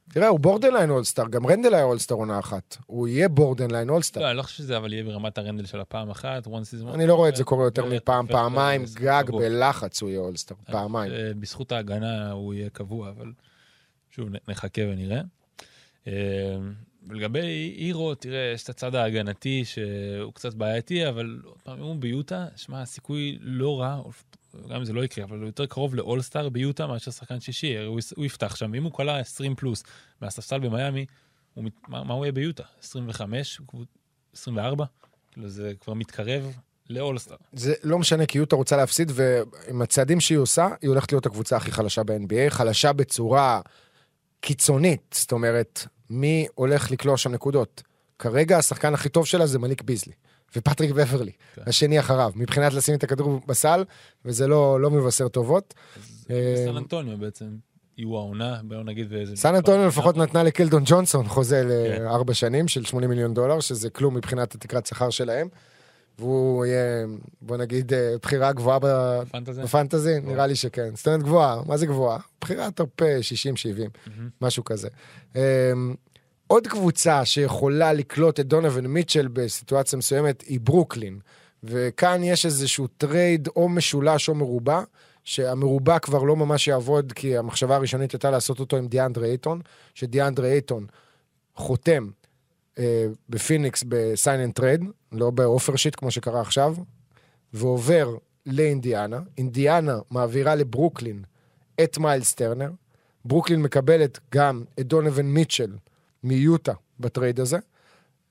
[0.09, 2.77] תראה, הוא borderline אולסטאר, גם רנדל היה אולסטאר עונה אחת.
[2.85, 4.21] הוא יהיה borderline אולסטאר.
[4.21, 6.93] לא, אני לא חושב שזה אבל יהיה ברמת הרנדל של הפעם אחת, one season.
[6.93, 9.23] אני לא רואה את זה קורה יותר מפעם, פעמיים, גג.
[9.31, 11.11] בלחץ הוא יהיה אולסטאר, פעמיים.
[11.39, 13.31] בזכות ההגנה הוא יהיה קבוע, אבל
[14.11, 15.21] שוב, נחכה ונראה.
[16.07, 16.13] אה,
[17.07, 21.95] ולגבי הירו, תראה, יש את הצד ההגנתי שהוא קצת בעייתי, אבל עוד פעם, אם הוא
[21.95, 24.01] ביוטה, שמע, הסיכוי לא רע,
[24.69, 27.99] גם אם זה לא יקרה, אבל הוא יותר קרוב לאולסטאר ביוטה מאשר שחקן שישי, הוא,
[28.15, 29.83] הוא יפתח שם, אם הוא קלע 20 פלוס
[30.21, 31.05] מהספסל במיאמי,
[31.53, 32.63] הוא, מה, מה הוא יהיה ביוטה?
[32.79, 33.61] 25?
[34.33, 34.85] 24?
[35.31, 36.57] כאילו זה כבר מתקרב
[36.89, 37.35] לאולסטאר.
[37.53, 41.57] זה לא משנה, כי יוטה רוצה להפסיד, ועם הצעדים שהיא עושה, היא הולכת להיות הקבוצה
[41.57, 43.61] הכי חלשה ב-NBA, חלשה בצורה
[44.39, 47.83] קיצונית, זאת אומרת, מי הולך לקלוע שם נקודות?
[48.23, 50.13] כרגע השחקן הכי טוב שלה זה מליק ביזלי,
[50.55, 51.61] ופטריק בברלי, כן.
[51.67, 53.83] השני אחריו, מבחינת לשים את הכדור בסל,
[54.25, 55.73] וזה לא, לא מבשר טובות.
[56.29, 57.45] אה, סן אנטוניו בעצם
[57.97, 59.35] יהיו העונה, בואו נגיד ואיזה...
[59.35, 62.03] סן אנטוניו לפחות נתנה לקלדון ג'ונסון חוזה כן.
[62.03, 65.47] לארבע שנים של 80 מיליון דולר, שזה כלום מבחינת התקרת שכר שלהם.
[66.19, 67.05] והוא יהיה,
[67.41, 68.79] בוא נגיד, אה, בחירה גבוהה?
[69.63, 70.19] בפנטזי?
[70.19, 70.95] נראה לי שכן.
[70.95, 72.19] זאת אומרת גבוהה, מה זה גבוהה?
[72.41, 74.29] בחירה טופ אה, 60-70, מהמם.
[74.41, 74.87] משהו כזה.
[76.47, 81.19] עוד קבוצה שיכולה לקלוט את דונובן מיטשל בסיטואציה מסוימת היא ברוקלין.
[81.63, 84.81] וכאן יש איזשהו טרייד או משולש או מרובע,
[85.23, 89.61] שהמרובע כבר לא ממש יעבוד, כי המחשבה הראשונית הייתה לעשות אותו עם דיאנדרה אייטון,
[89.93, 90.85] שדיאנדרה אייטון
[91.55, 92.09] חותם
[92.79, 96.75] אה, בפיניקס ב sign and trade, לא ב offer sheet כמו שקרה עכשיו,
[97.53, 99.19] ועובר לאינדיאנה.
[99.37, 101.23] אינדיאנה מעבירה לברוקלין
[101.83, 102.69] את מיילס טרנר.
[103.25, 105.71] ברוקלין מקבלת גם את דונובן מיטשל
[106.23, 107.57] מיוטה בטרייד הזה.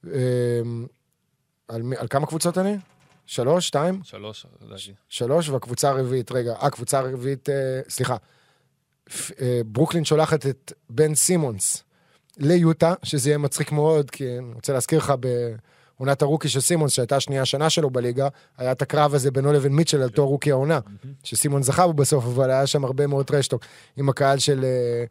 [0.07, 0.61] אה,
[1.69, 2.77] על, על כמה קבוצות אני?
[3.27, 4.01] שלוש, שתיים?
[4.05, 4.95] שלוש, לדעתי.
[5.09, 8.17] שלוש, והקבוצה הרביעית, רגע, הקבוצה הרביעית, אה, סליחה.
[9.41, 11.85] אה, ברוקלין שולחת את בן סימונס
[12.39, 15.13] ליוטה, שזה יהיה מצחיק מאוד, כי אני רוצה להזכיר לך,
[15.99, 18.29] בעונת הרוקי של סימונס, שהייתה השנייה השנה שלו בליגה,
[18.59, 20.81] היה את הקרב הזה בינו לבין מיטשל על תואר רוקי העונה,
[21.25, 23.65] שסימונס זכה בו בסוף, אבל היה שם הרבה מאוד trash talk
[23.97, 25.05] עם הקהל של אה,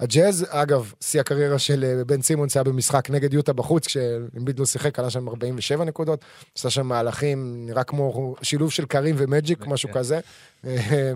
[0.00, 0.46] הג'אז.
[0.48, 4.98] אגב, שיא הקריירה של אה, בן סימונס היה במשחק נגד יוטה בחוץ, כשאמביד לא שיחק,
[4.98, 6.24] קלע שם 47 נקודות,
[6.58, 9.70] עשה שם מהלכים, נראה כמו שילוב של קרים ומג'יק, כן.
[9.70, 10.20] משהו כזה.
[10.66, 11.12] אה,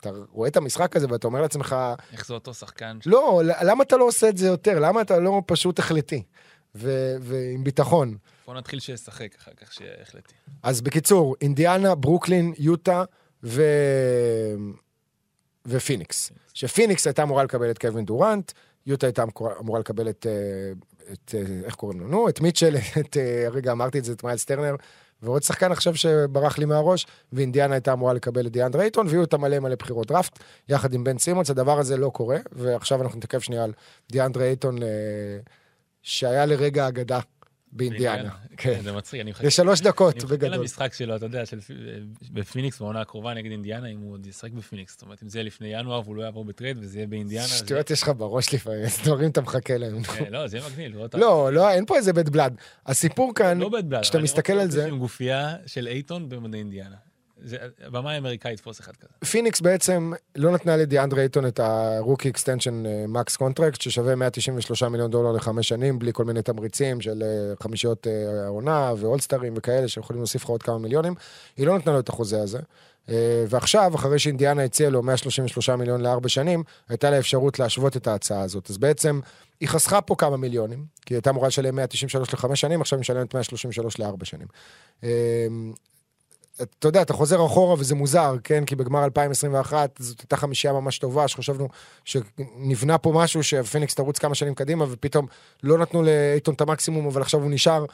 [0.00, 1.76] אתה רואה את המשחק הזה ואתה אומר לעצמך,
[2.12, 2.98] איך זה אותו שחקן?
[3.06, 4.78] לא, למה אתה לא עושה את זה יותר?
[4.78, 6.22] למה אתה לא פשוט החלטי?
[6.74, 8.16] ו- ועם ביטחון.
[8.46, 10.34] בוא נתחיל שישחק אחר כך, שיהיה החלטי.
[10.62, 13.04] אז בקיצור, אינדיאנה, ברוקלין, יוטה
[13.44, 13.62] ו...
[15.68, 16.32] ופיניקס.
[16.54, 18.52] שפיניקס הייתה אמורה לקבל את קווין דורנט,
[18.86, 19.22] יוטה הייתה
[19.60, 20.72] אמורה- לקבל את, אה,
[21.12, 22.08] את אה, איך קוראים לו?
[22.08, 24.74] נו, את מיטשל, את, אה, הרגע אמרתי את זה, את מיילס טרנר,
[25.22, 29.38] ועוד שחקן עכשיו שברח לי מהראש, ואינדיאנה הייתה אמורה לקבל את דיאנדרה אייטון, ויהיו אותה
[29.38, 33.40] מלא מלא בחירות דראפט, יחד עם בן סימונס, הדבר הזה לא קורה, ועכשיו אנחנו נתעכב
[33.40, 33.72] שנייה על
[34.12, 34.88] דיאנדרה אייטון, אה,
[36.02, 37.18] שהיה לרגע אגדה
[37.76, 38.30] באינדיאנה.
[38.56, 38.80] כן.
[38.82, 39.44] זה מצחיק, אני מחכה.
[39.44, 40.54] זה שלוש דקות אני מחכה בגדול.
[40.54, 41.58] למשחק שלו, אתה יודע, של
[42.32, 44.92] בפיניקס בעונה הקרובה נגד אינדיאנה, אם הוא עוד ישחק בפיניקס.
[44.92, 47.46] זאת אומרת, אם זה יהיה לפני ינואר והוא לא יעבור בטרייד וזה יהיה באינדיאנה.
[47.48, 49.98] שטויות יש לך בראש לפעמים, איזה דברים אתה מחכה להם.
[50.08, 51.14] אה, לא, זה מגניב לראות...
[51.14, 52.54] לא, לא, אין פה איזה bad blood.
[52.86, 53.84] הסיפור כאן, לא bad.
[54.02, 56.96] כשאתה אני מסתכל רוצה על זה- לראות עם גופייה של אייטון במדי אינדיאנה.
[57.80, 59.30] הבמה האמריקאי יתפוס אחד כזה.
[59.30, 65.10] פיניקס בעצם לא נתנה לדיאנדרה אייטון את ה rookie extension max contract, ששווה 193 מיליון
[65.10, 70.20] דולר לחמש שנים, בלי כל מיני תמריצים של אה, חמישיות אה, העונה ואולסטרים וכאלה שיכולים
[70.20, 71.14] להוסיף לך עוד כמה מיליונים.
[71.56, 72.58] היא לא נתנה לו את החוזה הזה.
[73.08, 78.06] אה, ועכשיו, אחרי שאינדיאנה הציעה לו 133 מיליון לארבע שנים, הייתה לה אפשרות להשוות את
[78.06, 78.70] ההצעה הזאת.
[78.70, 79.20] אז בעצם
[79.60, 83.00] היא חסכה פה כמה מיליונים, כי היא הייתה אמורה לשלם 193 לחמש שנים, עכשיו היא
[83.00, 84.46] משלמת 133 לארבע שנים.
[86.62, 88.64] אתה יודע, אתה חוזר אחורה וזה מוזר, כן?
[88.64, 91.68] כי בגמר 2021 זאת הייתה חמישייה ממש טובה, שחשבנו
[92.04, 95.26] שנבנה פה משהו שפיניקס תרוץ כמה שנים קדימה, ופתאום
[95.62, 97.84] לא נתנו לאייטון את המקסימום, אבל עכשיו הוא נשאר.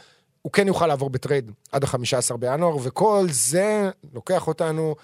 [0.42, 4.94] הוא כן יוכל לעבור בטרייד עד ה-15 בינואר, וכל זה לוקח אותנו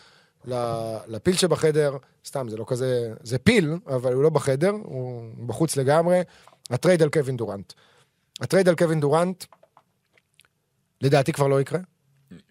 [1.06, 6.20] לפיל שבחדר, סתם, זה לא כזה, זה פיל, אבל הוא לא בחדר, הוא בחוץ לגמרי,
[6.70, 7.72] הטרייד על קווין דורנט.
[8.40, 9.44] הטרייד על קווין דורנט,
[11.00, 11.80] לדעתי כבר לא יקרה.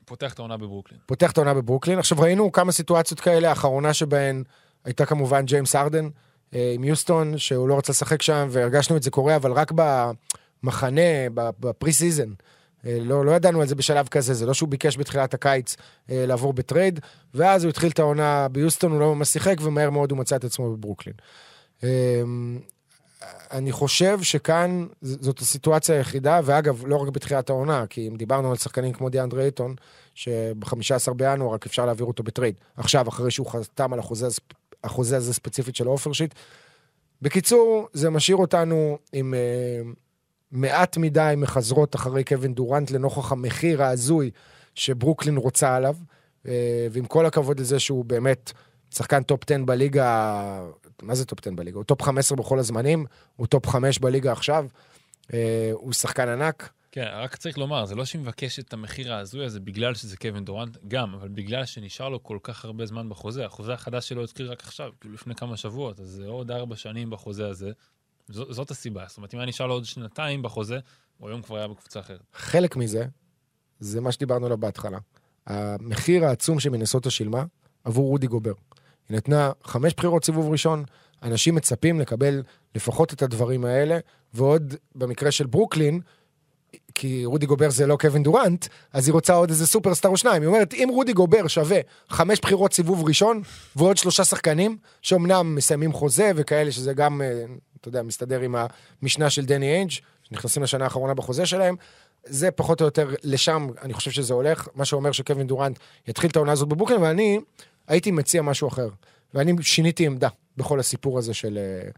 [0.08, 1.00] פותח את העונה בברוקלין.
[1.06, 2.00] פותח את העונה בברוקלין.
[2.00, 4.44] עכשיו ראינו כמה סיטואציות כאלה, האחרונה שבהן
[4.86, 6.10] הייתה כמובן ג'יימס ארדן
[6.54, 11.02] אה, עם יוסטון, שהוא לא רצה לשחק שם, והרגשנו את זה קורה, אבל רק במחנה,
[11.34, 12.30] ב preseason.
[12.86, 15.76] אה, לא, לא ידענו על זה בשלב כזה, זה לא שהוא ביקש בתחילת הקיץ
[16.12, 17.00] אה, לעבור בטרייד,
[17.34, 20.44] ואז הוא התחיל את העונה ביוסטון, הוא לא ממש שיחק, ומהר מאוד הוא מצא את
[20.44, 21.16] עצמו בברוקלין.
[21.84, 22.22] אה,
[23.52, 28.58] אני חושב שכאן זאת הסיטואציה היחידה, ואגב, לא רק בתחילת העונה, כי אם דיברנו על
[28.58, 29.76] שחקנים כמו דיאנדרה אייטון,
[30.14, 32.56] שב-15 בינואר רק אפשר להעביר אותו בטרייד.
[32.78, 34.28] עכשיו, אחרי שהוא חתם על החוזה,
[34.84, 36.34] החוזה הזה ספציפית של ה offer sheet.
[37.22, 39.82] בקיצור, זה משאיר אותנו עם אה,
[40.52, 44.32] מעט מדי מחזרות אחרי קווין דורנט לנוכח המחיר ההזוי
[44.76, 45.96] שברוקלין רוצה עליו,
[46.48, 48.52] אה, ועם כל הכבוד לזה שהוא באמת
[48.96, 50.62] שחקן טופ 10 בליגה,
[51.02, 51.78] מה זה טופ 10 בליגה?
[51.78, 53.06] הוא טופ 15 בכל הזמנים,
[53.36, 54.66] הוא טופ 5 בליגה עכשיו,
[55.34, 56.70] אה, הוא שחקן ענק.
[56.92, 60.46] כן, רק צריך לומר, זה לא שהיא מבקשת את המחיר ההזוי הזה בגלל שזה קווין
[60.46, 63.46] דורנט, גם, אבל בגלל שנשאר לו כל כך הרבה זמן בחוזה.
[63.46, 67.10] החוזה החדש שלו התחיל רק עכשיו, כאילו לפני כמה שבועות, אז זה עוד ארבע שנים
[67.10, 67.72] בחוזה הזה.
[68.28, 69.06] ז, זאת הסיבה.
[69.08, 70.80] זאת אומרת, אם היה נשאר לו עוד שנתיים בחוזה,
[71.18, 72.22] הוא היום כבר היה בקבוצה אחרת.
[72.34, 73.06] חלק מזה,
[73.80, 74.98] זה מה שדיברנו עליו בהתחלה.
[75.46, 77.44] המחיר העצום שמינסוטה שילמה
[77.84, 78.54] עבור רודי גובר.
[79.10, 80.84] היא נתנה חמש בחירות סיבוב ראשון,
[81.24, 82.44] אנשים מצפים לקבל
[82.76, 83.98] לפחות את הדברים האלה,
[84.34, 86.02] ועוד במקרה של ברוקלין,
[86.96, 90.42] כי רודי גובר זה לא קווין דורנט, אז היא רוצה עוד איזה סופרסטאר או שניים.
[90.42, 93.42] היא אומרת, אם רודי גובר שווה חמש בחירות סיבוב ראשון,
[93.76, 97.44] ועוד שלושה שחקנים, שאומנם מסיימים חוזה וכאלה, שזה גם, אה,
[97.82, 98.56] אתה יודע, מסתדר עם
[99.02, 99.92] המשנה של דני איינג',
[100.24, 101.76] שנכנסים לשנה האחרונה בחוזה שלהם,
[102.26, 106.36] זה פחות או יותר לשם, אני חושב שזה הולך, מה שאומר שקווין דורנט יתחיל את
[106.36, 107.40] העונה הזאת בברוקלין, ואני
[107.88, 108.90] הייתי מציע משהו אחר.
[109.34, 111.90] ואני שיניתי עמדה בכל הסיפור הזה של אה,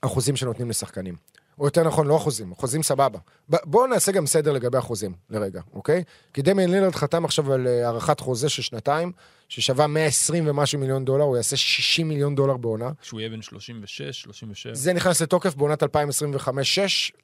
[0.00, 1.16] אחוזים שנותנים לשחקנים.
[1.58, 3.18] או יותר נכון, לא אחוזים, אחוזים סבבה.
[3.48, 6.04] בואו נעשה גם סדר לגבי אחוזים, לרגע, אוקיי?
[6.34, 9.12] כי דמיין לילרד חתם עכשיו על אה, הארכת חוזה של שנתיים,
[9.52, 12.90] ששווה 120 ומשהו מיליון דולר, הוא יעשה 60 מיליון דולר בעונה.
[13.02, 14.74] כשהוא יהיה בן 36, 37.
[14.74, 15.86] זה נכנס לתוקף בעונת 2025-6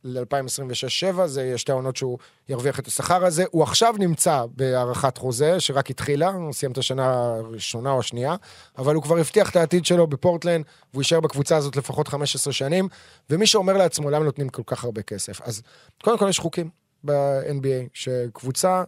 [0.05, 3.45] ל-2026-7, זה יהיה שתי העונות שהוא ירוויח את השכר הזה.
[3.51, 8.37] הוא עכשיו נמצא בהארכת חוזה, שרק התחילה, הוא סיים את השנה הראשונה או השנייה,
[8.79, 12.89] אבל הוא כבר הבטיח את העתיד שלו בפורטלנד, והוא יישאר בקבוצה הזאת לפחות 15 שנים,
[13.31, 15.41] ומי שאומר לעצמו, למה נותנים כל כך הרבה כסף?
[15.43, 15.63] אז
[16.03, 16.71] קודם כל יש חוקים
[17.05, 18.85] ב-NBA, שקבוצה...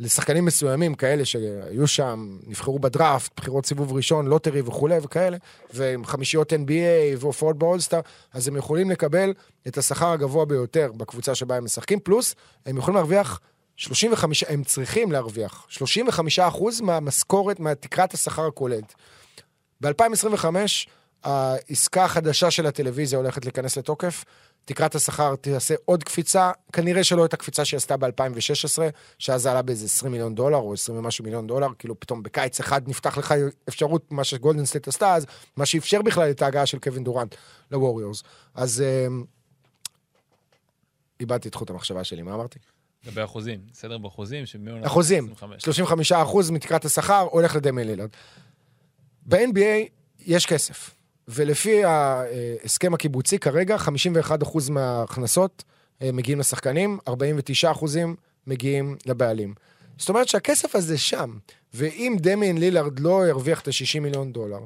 [0.00, 5.36] לשחקנים מסוימים, כאלה שהיו שם, נבחרו בדראפט, בחירות סיבוב ראשון, lottery וכולי וכאלה,
[5.74, 8.00] ועם חמישיות NBA והופעות באולסטאר,
[8.32, 9.32] אז הם יכולים לקבל
[9.66, 12.34] את השכר הגבוה ביותר בקבוצה שבה הם משחקים, פלוס
[12.66, 13.40] הם יכולים להרוויח
[13.76, 18.94] 35, הם צריכים להרוויח 35 אחוז מהמשכורת, מהתקרת השכר הכוללת.
[19.80, 20.46] ב-2025,
[21.24, 24.24] העסקה החדשה של הטלוויזיה הולכת להיכנס לתוקף,
[24.64, 28.82] תקרת השכר תעשה עוד קפיצה, כנראה שלא את הקפיצה שהיא עשתה ב-2016,
[29.18, 32.60] שאז זה עלה באיזה 20 מיליון דולר, או 20 ומשהו מיליון דולר, כאילו פתאום בקיץ
[32.60, 33.34] אחד נפתח לך
[33.68, 37.34] אפשרות, מה שגולדן סטייט עשתה אז, מה שאפשר בכלל את ההגעה של קווין דורנט
[37.70, 38.22] לווריורס.
[38.54, 39.24] אז אמ,
[41.20, 42.58] איבדתי את חוט המחשבה שלי, מה אמרתי?
[43.06, 45.62] לגבי אחוזים, סדר באחוזים, שמעונה אחוזים, 25.
[45.62, 48.08] 35 אחוז מתקרת השכר הולך לדמיאן לילרד.
[49.26, 50.94] ב-NBA יש כסף,
[51.34, 55.64] ולפי ההסכם הקיבוצי כרגע, 51 אחוז מההכנסות
[56.02, 58.16] אה, מגיעים לשחקנים, 49 אחוזים
[58.46, 59.54] מגיעים לבעלים.
[59.98, 61.36] זאת אומרת שהכסף הזה שם,
[61.74, 64.60] ואם דמיין לילארד לא ירוויח את ה-60 מיליון דולר,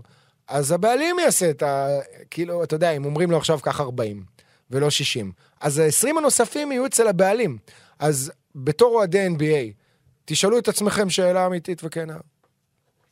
[0.49, 1.89] אז הבעלים יעשה את ה...
[2.31, 4.25] כאילו, אתה יודע, אם אומרים לו עכשיו קח 40
[4.71, 7.59] ולא 60, אז ה-20 הנוספים יהיו אצל הבעלים.
[7.99, 9.73] אז בתור אוהדי NBA,
[10.25, 12.17] תשאלו את עצמכם שאלה אמיתית וכנה.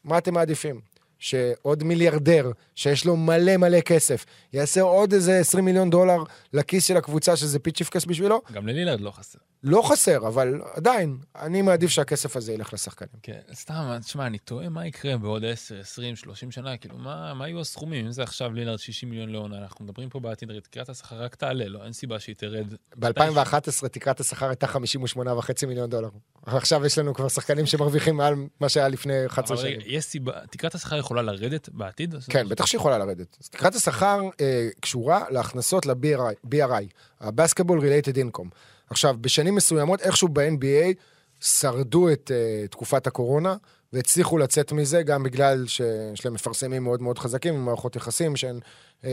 [0.04, 0.80] מה אתם מעדיפים?
[1.24, 6.96] שעוד מיליארדר, שיש לו מלא מלא כסף, יעשה עוד איזה 20 מיליון דולר לכיס של
[6.96, 8.40] הקבוצה שזה פיצ'יפקס בשבילו?
[8.52, 9.38] גם ללילרד לא חסר.
[9.66, 13.10] לא חסר, אבל עדיין, אני מעדיף שהכסף הזה ילך לשחקנים.
[13.22, 17.48] כן, סתם, תשמע, אני תוהה מה יקרה בעוד 10, 20, 30 שנה, כאילו, מה, מה
[17.48, 18.06] יהיו הסכומים?
[18.06, 21.68] אם זה עכשיו לילרד 60 מיליון לעונה, אנחנו מדברים פה בעתיד, תקרת השכר רק תעלה,
[21.68, 22.74] לא, אין סיבה שהיא תרד.
[22.96, 26.08] ב-2011 תקרת השכר הייתה 58.5 מיליון דולר.
[26.46, 29.80] עכשיו יש לנו כבר שחקנים שמרוויחים מעל מה שהיה לפני 11 אבל שנים.
[29.80, 32.14] רגע, יש סיבה, תקרת השכר יכולה לרדת בעתיד?
[32.30, 33.36] כן, בטח שיכולה לרדת.
[33.40, 36.84] אז תקרת השכר אה, קשורה להכנסות ל-BRI,
[37.20, 38.48] ה-Basketball Related Income.
[38.90, 40.94] עכשיו, בשנים מסוימות, איכשהו ב-NBA,
[41.40, 43.56] שרדו את uh, תקופת הקורונה,
[43.92, 48.60] והצליחו לצאת מזה גם בגלל שיש להם מפרסמים מאוד מאוד חזקים, עם מערכות יחסים שהן
[49.02, 49.04] uh,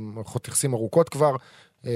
[0.00, 1.36] מערכות יחסים ארוכות כבר.
[1.82, 1.86] Uh,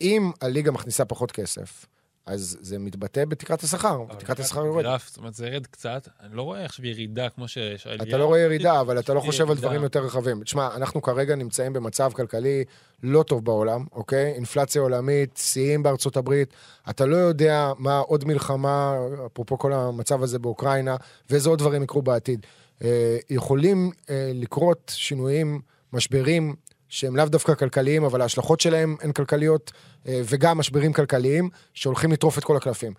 [0.00, 1.86] אם הליגה מכניסה פחות כסף,
[2.26, 4.86] אז זה מתבטא בתקרת השכר, תקרת השכר יורדת.
[4.86, 6.08] הגרף, זאת אומרת, זה ירד קצת.
[6.20, 7.58] אני לא רואה עכשיו ירידה כמו ש...
[8.02, 9.56] אתה לא רואה ירידה, אבל אתה לא חושב על.
[9.56, 10.44] דברים יותר רחבים.
[10.44, 12.64] תשמע, אנחנו כרגע נמצאים במצב כלכלי
[13.02, 14.32] לא טוב בעולם, אוקיי?
[14.32, 16.54] אינפלציה עולמית, שיאים בארצות הברית,
[16.90, 20.96] אתה לא יודע מה עוד מלחמה, אפרופו כל המצב הזה באוקראינה,
[21.30, 22.46] ואיזה עוד דברים יקרו בעתיד.
[22.84, 25.60] אה, יכולים אה, לקרות שינויים,
[25.92, 26.54] משברים,
[26.94, 29.72] שהם לאו דווקא כלכליים, אבל ההשלכות שלהם הן כלכליות,
[30.08, 32.92] אה, וגם משברים כלכליים, שהולכים לטרוף את כל הקלפים.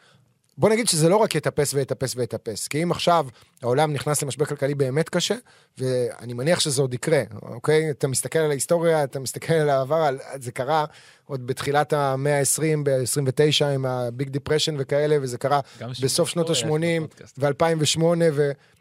[0.57, 3.25] בוא נגיד שזה לא רק יטפס ויטפס ויטפס, כי אם עכשיו
[3.63, 5.35] העולם נכנס למשבר כלכלי באמת קשה,
[5.77, 7.89] ואני מניח שזה עוד יקרה, אוקיי?
[7.89, 10.85] אתה מסתכל על ההיסטוריה, אתה מסתכל על העבר, על- זה קרה
[11.25, 15.59] עוד בתחילת המאה ה-20, ב-29 עם ה Big Depression וכאלה, וזה קרה
[16.03, 17.39] בסוף שנות היסטוריה יש ה-80 בפודקאסט.
[17.39, 18.03] ו-2008,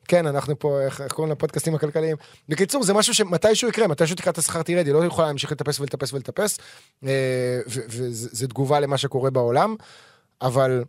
[0.05, 2.17] וכן, אנחנו פה, איך איך קוראים לפודקאסטים הכלכליים?
[2.49, 6.13] בקיצור, זה משהו שמתישהו יקרה, מתישהו תקרת השכר תרד, היא לא יכולה להמשיך לטפס ולטפס
[6.13, 6.59] ולטפס,
[7.07, 9.77] אה, וזו תגובה למה שקורה בעולם,
[10.43, 10.85] אבל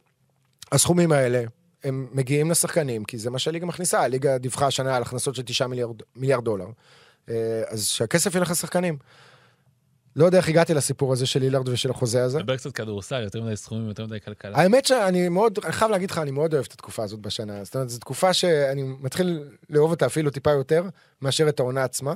[0.75, 1.43] הסכומים האלה,
[1.83, 4.01] הם מגיעים לשחקנים, כי זה מה שהליגה מכניסה.
[4.01, 6.67] הליגה דיווחה השנה על הכנסות של 9 מיליארד, מיליארד דולר.
[7.29, 8.97] אה, אז שהכסף ילך לשחקנים.
[10.15, 12.39] לא יודע איך הגעתי לסיפור הזה של לילארד ושל החוזה הזה.
[12.39, 14.57] דבר קצת כדורסל, יותר מדי סכומים, יותר מדי כלכלה.
[14.57, 17.63] האמת שאני מאוד, אני חייב להגיד לך, אני מאוד אוהב את התקופה הזאת בשנה.
[17.63, 20.83] זאת אומרת, זו תקופה שאני מתחיל לאהוב אותה אפילו טיפה יותר
[21.21, 22.13] מאשר את העונה עצמה.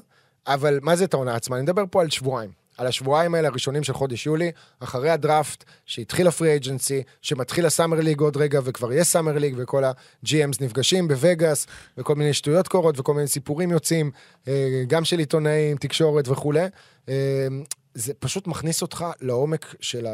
[0.48, 1.56] אבל מה זה את העונה עצמה?
[1.56, 2.59] אני מדבר פה על שבועיים.
[2.80, 8.20] על השבועיים האלה הראשונים של חודש יולי, אחרי הדראפט, שהתחיל הפרי אג'נסי, שמתחיל הסאמר ליג
[8.20, 13.14] עוד רגע, וכבר יש סאמר ליג, וכל ה-GMs נפגשים בווגאס, וכל מיני שטויות קורות, וכל
[13.14, 14.12] מיני סיפורים יוצאים,
[14.48, 16.66] אה, גם של עיתונאים, תקשורת וכולי.
[17.10, 17.48] אה,
[17.94, 20.08] זה פשוט מכניס אותך לעומק של.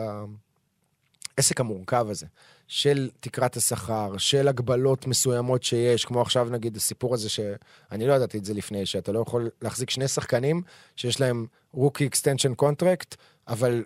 [1.38, 2.26] העסק המורכב הזה,
[2.68, 8.38] של תקרת השכר, של הגבלות מסוימות שיש, כמו עכשיו נגיד הסיפור הזה שאני לא ידעתי
[8.38, 10.62] את זה לפני, שאתה לא יכול להחזיק שני שחקנים
[10.96, 13.16] שיש להם rookie extension contract,
[13.48, 13.84] אבל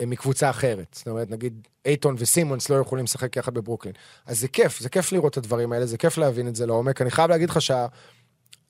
[0.00, 0.86] הם מקבוצה אחרת.
[0.98, 3.94] זאת אומרת, נגיד אייטון וסימונס לא יכולים לשחק יחד בברוקלין.
[4.26, 7.02] אז זה כיף, זה כיף לראות את הדברים האלה, זה כיף להבין את זה לעומק.
[7.02, 7.86] אני חייב להגיד לך שה...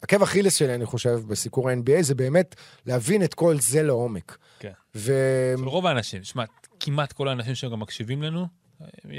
[0.02, 2.54] עקב אכילס שלי, אני חושב, בסיקור ה-NBA, זה באמת
[2.86, 4.38] להבין את כל זה לעומק.
[4.58, 4.72] כן.
[4.94, 5.12] ו...
[5.64, 6.44] רוב האנשים, שמע,
[6.80, 8.46] כמעט כל האנשים שגם מקשיבים לנו,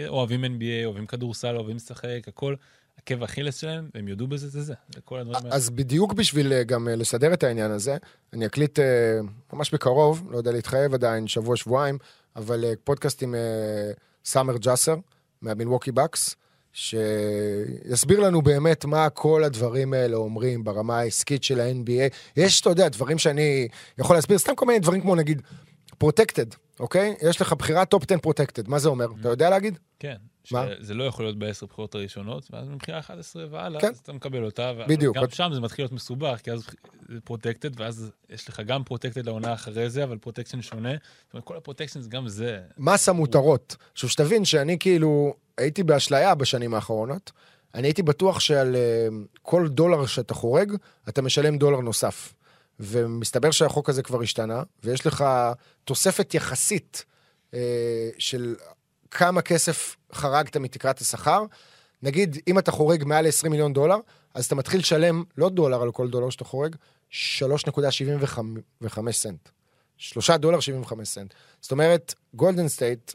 [0.07, 2.55] אוהבים NBA, אוהבים כדורסל, אוהבים לשחק, הכל,
[2.97, 5.55] עקב אכילס שלהם, והם יודו בזה, זה זה, זה הדברים האלה.
[5.55, 7.97] אז בדיוק בשביל אה, גם אה, לסדר את העניין הזה,
[8.33, 9.19] אני אקליט אה,
[9.53, 11.97] ממש בקרוב, לא יודע להתחייב עדיין, שבוע, שבועיים,
[12.35, 13.35] אבל פודקאסט עם
[14.25, 14.95] סאמר ג'אסר,
[15.41, 16.35] מהמילווקי בקס,
[16.73, 22.13] שיסביר לנו באמת מה כל הדברים האלה אומרים ברמה העסקית של ה-NBA.
[22.37, 25.41] יש, אתה יודע, דברים שאני יכול להסביר, סתם כל מיני דברים כמו נגיד
[26.03, 26.45] protected,
[26.79, 27.15] אוקיי?
[27.29, 29.05] יש לך בחירת top 10 protected, מה זה אומר?
[29.21, 29.79] אתה יודע להגיד?
[29.99, 30.15] כן.
[30.51, 30.65] מה?
[30.79, 33.87] שזה לא יכול להיות בעשר בחירות הראשונות, ואז מבחירה 11 והלאה, כן.
[33.87, 34.71] אז אתה מקבל אותה.
[34.87, 35.17] בדיוק.
[35.17, 36.63] גם שם זה מתחיל להיות מסובך, כי אז
[37.09, 40.91] זה protected, ואז יש לך גם protected לעונה אחרי זה, אבל protection שונה.
[40.91, 42.59] זאת אומרת, כל ה protection זה גם זה.
[42.77, 43.75] מס המותרות.
[43.93, 47.31] עכשיו, שתבין שאני כאילו הייתי באשליה בשנים האחרונות.
[47.75, 49.07] אני הייתי בטוח שעל אה,
[49.41, 50.73] כל דולר שאתה חורג,
[51.09, 52.33] אתה משלם דולר נוסף.
[52.79, 55.25] ומסתבר שהחוק הזה כבר השתנה, ויש לך
[55.83, 57.05] תוספת יחסית
[57.53, 58.55] אה, של
[59.11, 61.45] כמה כסף חרגת מתקרת השכר.
[62.03, 63.97] נגיד, אם אתה חורג מעל 20 מיליון דולר,
[64.33, 66.75] אז אתה מתחיל לשלם לא דולר על כל דולר שאתה חורג,
[67.11, 69.49] 3.75 סנט.
[69.97, 71.33] 3 דולר 75 סנט.
[71.61, 73.11] זאת אומרת, גולדן סטייט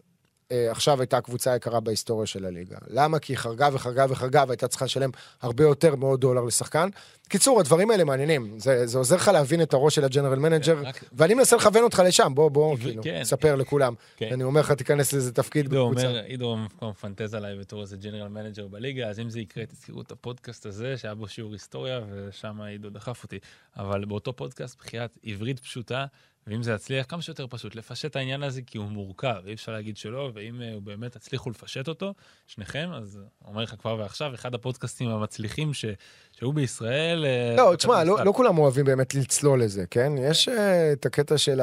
[0.52, 2.76] עכשיו הייתה הקבוצה היקרה בהיסטוריה של הליגה.
[2.90, 3.18] למה?
[3.18, 5.10] כי היא חרגה וחרגה וחרגה והייתה צריכה לשלם
[5.42, 6.88] הרבה יותר מאות דולר לשחקן.
[7.28, 8.58] קיצור, הדברים האלה מעניינים.
[8.58, 11.82] זה, זה עוזר לך להבין את הראש של ה general manager, רק- ואני מנסה לכוון
[11.82, 13.20] אותך לשם, בוא, בוא, ו- כאילו, כן.
[13.24, 13.94] ספר לכולם.
[14.16, 14.32] כן.
[14.32, 16.08] אני אומר לך, תיכנס לאיזה תפקיד עידו בקבוצה.
[16.08, 20.12] אומר, עידו מפנטז עליי בתור איזה general manager בליגה, אז אם זה יקרה, תזכרו את
[20.12, 23.38] הפודקאסט הזה, שהיה בו שיעור היסטוריה, ושם עידו דחף אותי.
[23.76, 26.06] אבל באותו פודקאסט, בחיאת עברית פשוטה,
[26.46, 29.72] ואם זה יצליח, כמה שיותר פשוט, לפשט את העניין הזה, כי הוא מורכב, אי אפשר
[29.72, 32.14] להגיד שלא, ואם הוא באמת תצליחו לפשט אותו,
[32.46, 35.84] שניכם, אז אומר לך כבר ועכשיו, אחד הפודקאסטים המצליחים ש...
[36.32, 37.24] שהיו בישראל...
[37.24, 38.24] אה, לא, תשמע, לא.
[38.24, 40.12] לא כולם אוהבים באמת לצלול לזה, כן?
[40.18, 41.60] יש אה, את הקטע של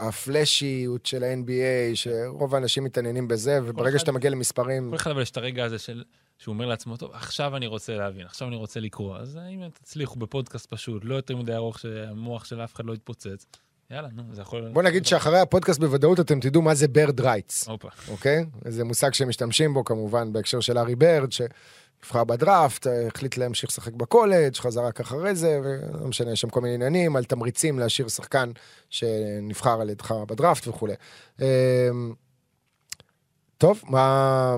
[0.00, 4.90] הפלאשיות של ה-NBA, שרוב האנשים מתעניינים בזה, וברגע אחד- שאתה מגיע למספרים...
[4.90, 6.04] כל אחד אבל יש את הרגע הזה של,
[6.38, 9.16] שהוא אומר לעצמו, טוב, עכשיו אני רוצה להבין, עכשיו אני רוצה לקרוא.
[9.16, 13.46] אז אם תצליחו בפודקאסט פשוט, לא יותר מדי ארוך, שהמוח של אף אחד לא יתפוצץ,
[13.90, 14.70] יאללה, נו, זה יכול...
[14.72, 17.88] בוא נגיד שאחרי הפודקאסט בוודאות אתם תדעו מה זה bird rights, הופה.
[18.08, 18.44] אוקיי?
[18.64, 24.56] זה מושג שמשתמשים בו כמובן בהקשר של הארי ברד, שנבחר בדראפט, החליט להמשיך לשחק בקולג',
[24.56, 28.50] חזר רק אחרי זה, ולא משנה, יש שם כל מיני עניינים על תמריצים להשאיר שחקן
[28.90, 30.94] שנבחר על ידך בדראפט וכולי.
[31.42, 31.88] אה,
[33.58, 34.56] טוב, מה...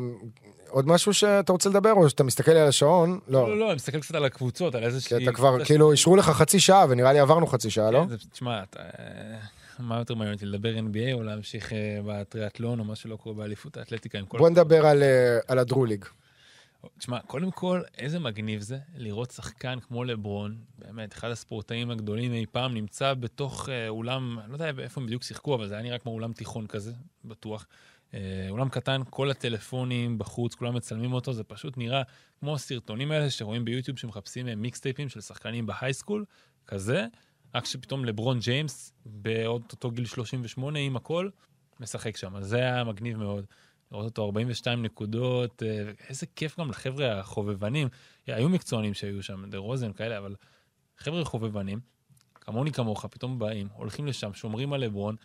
[0.70, 3.18] עוד משהו שאתה רוצה לדבר, או שאתה מסתכל על השעון?
[3.28, 3.48] לא.
[3.48, 5.22] לא, לא, אני מסתכל קצת על הקבוצות, על כי איזושהי...
[5.24, 8.04] אתה כבר, כאילו, אישרו לך חצי שעה, ונראה לי עברנו חצי שעה, לא?
[8.08, 8.82] כן, תשמע, אתה-
[9.78, 13.76] מה יותר מעניין אותי, לדבר NBA או להמשיך אה, בטריאטלון או מה שלא קורה באליפות
[13.76, 14.38] האתלטיקה עם כל...
[14.38, 16.04] בוא נדבר על, אה, הדרוליג.
[16.98, 22.44] תשמע, קודם כל, איזה מגניב זה לראות שחקן כמו לברון, באמת, אחד הספורטאים הגדולים אי
[22.52, 25.98] פעם, נמצא בתוך אה, אולם, לא יודע איפה הם בדיוק שיחקו, אבל זה היה נראה
[25.98, 26.92] כמו אולם תיכון כזה,
[27.24, 27.66] בטוח.
[28.14, 32.02] אה, אולם קטן, כל הטלפונים בחוץ, כולם מצלמים אותו, זה פשוט נראה
[32.40, 36.24] כמו הסרטונים האלה שרואים ביוטיוב שמחפשים אה, מיקסטייפים של שחקנים בהייסקול,
[36.66, 37.06] כזה,
[37.54, 41.28] רק שפתאום לברון ג'יימס, בעוד אותו גיל 38 עם הכל,
[41.80, 42.36] משחק שם.
[42.36, 43.44] אז זה היה מגניב מאוד.
[43.92, 47.88] לראות אותו 42 נקודות, אה, איזה כיף גם לחבר'ה החובבנים.
[48.26, 50.34] היו מקצוענים שהיו שם, דה רוזן כאלה, אבל
[50.96, 51.80] חבר'ה חובבנים,
[52.34, 55.16] כמוני כמוך, פתאום באים, הולכים לשם, שומרים על לברון.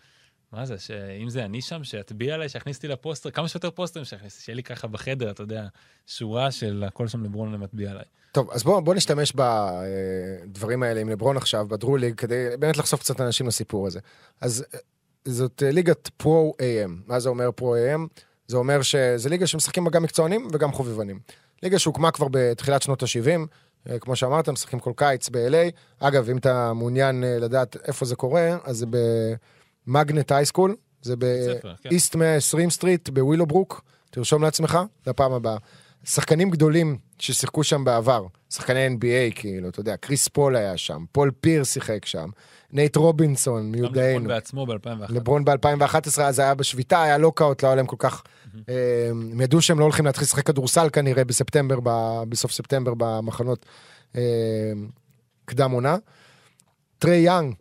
[0.55, 4.41] מה זה, שאם זה אני שם, שיטביע עליי, שיכניס אותי לפוסטר, כמה שיותר פוסטרים שיכניס,
[4.41, 5.67] שיהיה לי ככה בחדר, אתה יודע,
[6.07, 8.05] שורה של הכל שם לברון מטביע עליי.
[8.31, 13.21] טוב, אז בוא, בוא נשתמש בדברים האלה עם לברון עכשיו, בדרוליג, כדי באמת לחשוף קצת
[13.21, 13.99] אנשים לסיפור הזה.
[14.41, 14.79] אז אה,
[15.25, 16.91] זאת אה, ליגת פרו-AM.
[17.07, 18.21] מה זה אומר פרו-AM?
[18.47, 21.19] זה אומר שזה ליגה שמשחקים בה גם מקצוענים וגם חובבנים.
[21.63, 23.47] ליגה שהוקמה כבר בתחילת שנות ה-70,
[23.99, 25.71] כמו שאמרת, משחקים כל קיץ ב-LA.
[25.99, 28.85] אגב, אם אתה מעוניין אה, לדעת איפה זה קורה, אז זה
[29.87, 31.15] ב Magnet High School, זה.
[31.83, 35.57] ב East 120 Street בווילוברוק, תרשום לעצמך לפעם הבאה.
[36.05, 41.31] שחקנים גדולים ששיחקו שם בעבר, שחקני NBA כאילו, אתה יודע, קריס פול היה שם, פול
[41.41, 42.29] פירס שיחק שם,
[42.71, 44.07] נייט רובינסון מיודענו.
[44.09, 45.05] לברון בעצמו ב-2001.
[45.09, 48.23] לברון ב-2011, אז היה בשביתה, היה lockout, לא היה להם כל כך...
[48.69, 53.65] אה, הם ידעו שהם לא הולכים להתחיל לשחק כדורסל כנראה בספטמבר, ב- בסוף ספטמבר במחנות
[54.15, 54.21] אה,
[55.45, 55.97] קדם עונה.
[56.99, 57.55] טריי יאנג,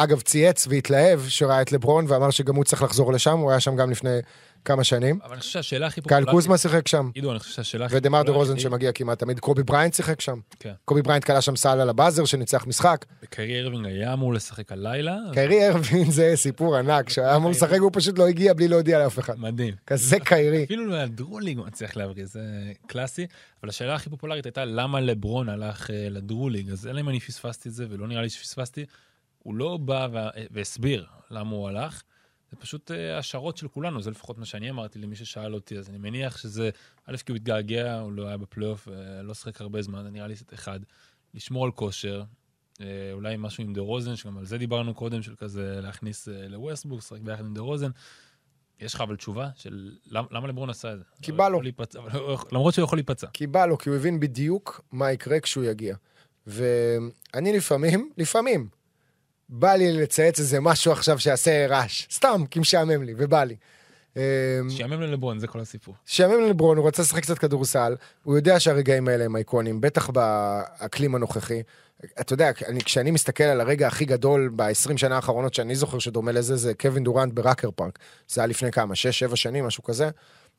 [0.00, 3.76] אגב, צייץ והתלהב שראה את לברון ואמר שגם הוא צריך לחזור לשם, הוא היה שם
[3.76, 4.18] גם לפני
[4.64, 5.18] כמה שנים.
[5.24, 8.22] אבל אני חושב שהשאלה הכי קייל קוזמה שיחק שם, עידו, אני חושב שהשאלה הכי ודמאר
[8.22, 10.40] דרוזן שמגיע כמעט תמיד, קובי בריינט שיחק שם.
[10.60, 10.72] כן.
[10.84, 13.04] קובי בריינט קלע שם סל על ה buzzer שניצח משחק.
[13.30, 15.16] קיירי ארווינג היה אמור לשחק הלילה.
[15.32, 19.18] קיירי ארווין זה סיפור ענק, כשהיה אמור לשחק הוא פשוט לא הגיע בלי להודיע לאף
[19.18, 19.38] אחד.
[19.38, 19.74] מדהים.
[19.86, 20.64] כזה קיירי.
[20.64, 22.42] אפילו לדרו ליג הוא מצליח להבריז, זה
[22.86, 23.26] קלאסי.
[23.62, 27.20] אבל השאלה הכי פופולרית הייתה למה לברון הלך אה, לדרו ליג, אז אלא אם אני
[27.20, 28.84] פספסתי את זה, ולא נראה לי שפספסתי,
[29.38, 32.02] הוא לא בא וה- והסביר למה הוא הלך.
[32.50, 35.88] זה פשוט אה, השערות של כולנו, זה לפחות מה שאני אמרתי למי ששאל אותי, אז
[35.90, 36.70] אני מניח שזה,
[37.06, 40.26] א', כי הוא התגעגע, הוא לא היה בפלייאוף, אה, לא שחק הרבה זמן, זה נראה
[40.26, 40.80] לי קצת אחד.
[41.34, 42.22] לשמור על כושר,
[42.80, 47.20] אה, אולי משהו עם דרוזן, שגם על זה דיברנו קודם, של כזה להכניס לווסטברוק, לשחק
[47.20, 47.90] ביחד עם דרוזן.
[48.80, 51.04] יש לך אבל תשובה של למ- למה לברון עשה את זה?
[51.22, 51.60] כי בא לו.
[52.32, 53.26] יכול- למרות שהוא יכול להיפצע.
[53.32, 55.96] כי בא לו, כי הוא הבין בדיוק מה יקרה כשהוא יגיע.
[56.46, 58.68] ואני לפעמים, לפעמים,
[59.48, 62.06] בא לי לצייץ איזה משהו עכשיו שיעשה רעש.
[62.10, 63.56] סתם, כי משעמם לי, ובא לי.
[64.16, 64.22] אמ,
[64.70, 65.94] שיאמם ללברון, זה כל הסיפור.
[66.06, 71.14] שיאמם לברון, הוא רוצה לשחק קצת כדורסל, הוא יודע שהרגעים האלה הם אייקונים, בטח באקלים
[71.14, 71.62] הנוכחי.
[72.20, 76.32] אתה יודע, אני, כשאני מסתכל על הרגע הכי גדול ב-20 שנה האחרונות שאני זוכר שדומה
[76.32, 77.98] לזה, זה קווין דורנט בראקר פארק.
[78.28, 78.94] זה היה לפני כמה?
[79.30, 80.10] 6-7 שנים, משהו כזה?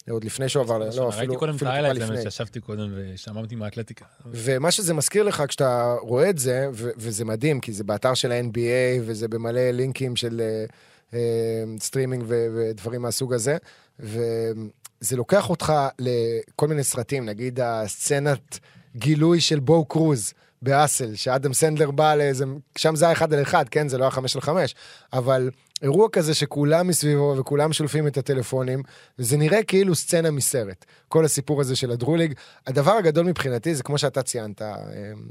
[0.10, 2.22] עוד לפני שהוא עבר, לא, אפילו ראיתי קודם את טיפה האיילייט, לפני.
[2.22, 4.06] שישבתי קודם ושממתי מהאתלטיקה.
[4.26, 9.02] ומה שזה מזכיר לך כשאתה רואה את זה, וזה מדהים, כי זה באתר של ה-NBA,
[9.02, 10.66] וזה במלא לינקים של אה,
[11.14, 13.58] אה, סטרימינג ודברים מהסוג הזה,
[14.00, 18.60] וזה לוקח אותך לכל מיני סרטים, נגיד הסצנת
[18.96, 20.34] גילוי של בואו קרוז.
[20.62, 22.46] באסל, שאדם סנדלר בא לאיזה,
[22.78, 23.88] שם זה היה אחד על אחד, כן?
[23.88, 24.76] זה לא היה חמש על חמש,
[25.14, 25.50] אבל
[25.82, 28.84] אירוע כזה שכולם מסביבו וכולם שולפים את הטלפונים,
[29.20, 30.86] וזה נראה כאילו סצנה מסרט.
[31.08, 32.34] כל הסיפור הזה של הדרוליג.
[32.68, 34.76] הדבר הגדול מבחינתי זה כמו שאתה ציינת, אה,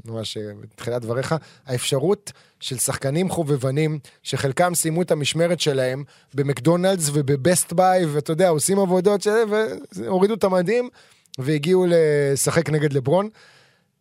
[0.05, 7.73] ממש אה, בתחילת דבריך, האפשרות של שחקנים חובבנים, שחלקם סיימו את המשמרת שלהם במקדונלדס ובבסט
[7.73, 9.27] ביי, ואתה יודע, עושים עבודות.
[9.95, 10.89] והורידו את המדים
[11.39, 13.29] והגיעו לשחק נגד לברון.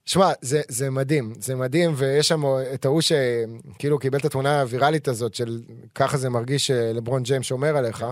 [0.09, 2.43] שמע, זה, זה מדהים, זה מדהים, ויש שם
[2.75, 5.61] את ההוא שכאילו קיבל את התמונה הוויראלית הזאת של
[5.95, 8.05] ככה זה מרגיש שלברון ג'יימס שומר עליך.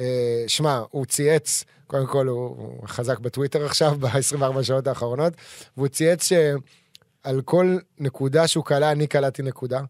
[0.00, 5.32] אה, שמע, הוא צייץ, קודם כל הוא, חזק בטוויטר עכשיו, ב-24 שעות האחרונות,
[5.76, 9.80] והוא צייץ שעל כל נקודה שהוא קלע, אני קלעתי נקודה.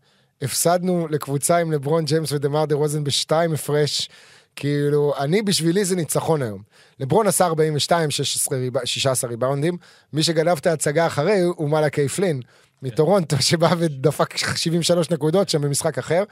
[0.42, 4.08] הפסדנו לקבוצה עם לברון ג'יימס ודמר דה רוזן בשתיים הפרש.
[4.56, 6.62] כאילו, אני בשבילי זה ניצחון היום.
[7.00, 8.84] לברון עשה 42, 16, ריב...
[8.84, 9.76] 16 ריבאונדים,
[10.12, 12.40] מי שגנב את ההצגה אחרי הוא מלאקי פלין,
[12.82, 16.24] מטורונטו, שבא ודפק 73 נקודות שם במשחק אחר.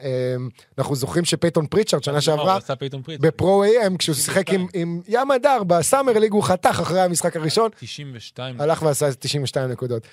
[0.00, 0.04] אמ,
[0.78, 3.26] אנחנו זוכרים שפייטון פריצ'ארד שנה הוא שעברה, עשה פייטון פריצ'ארד.
[3.26, 7.00] ב Pro Am, כשהוא שיחק עם, עם ים הדר ב Summer League, הוא חתך אחרי
[7.00, 8.60] המשחק הראשון, 92.
[8.60, 10.06] הלך ועשה 92 נקודות.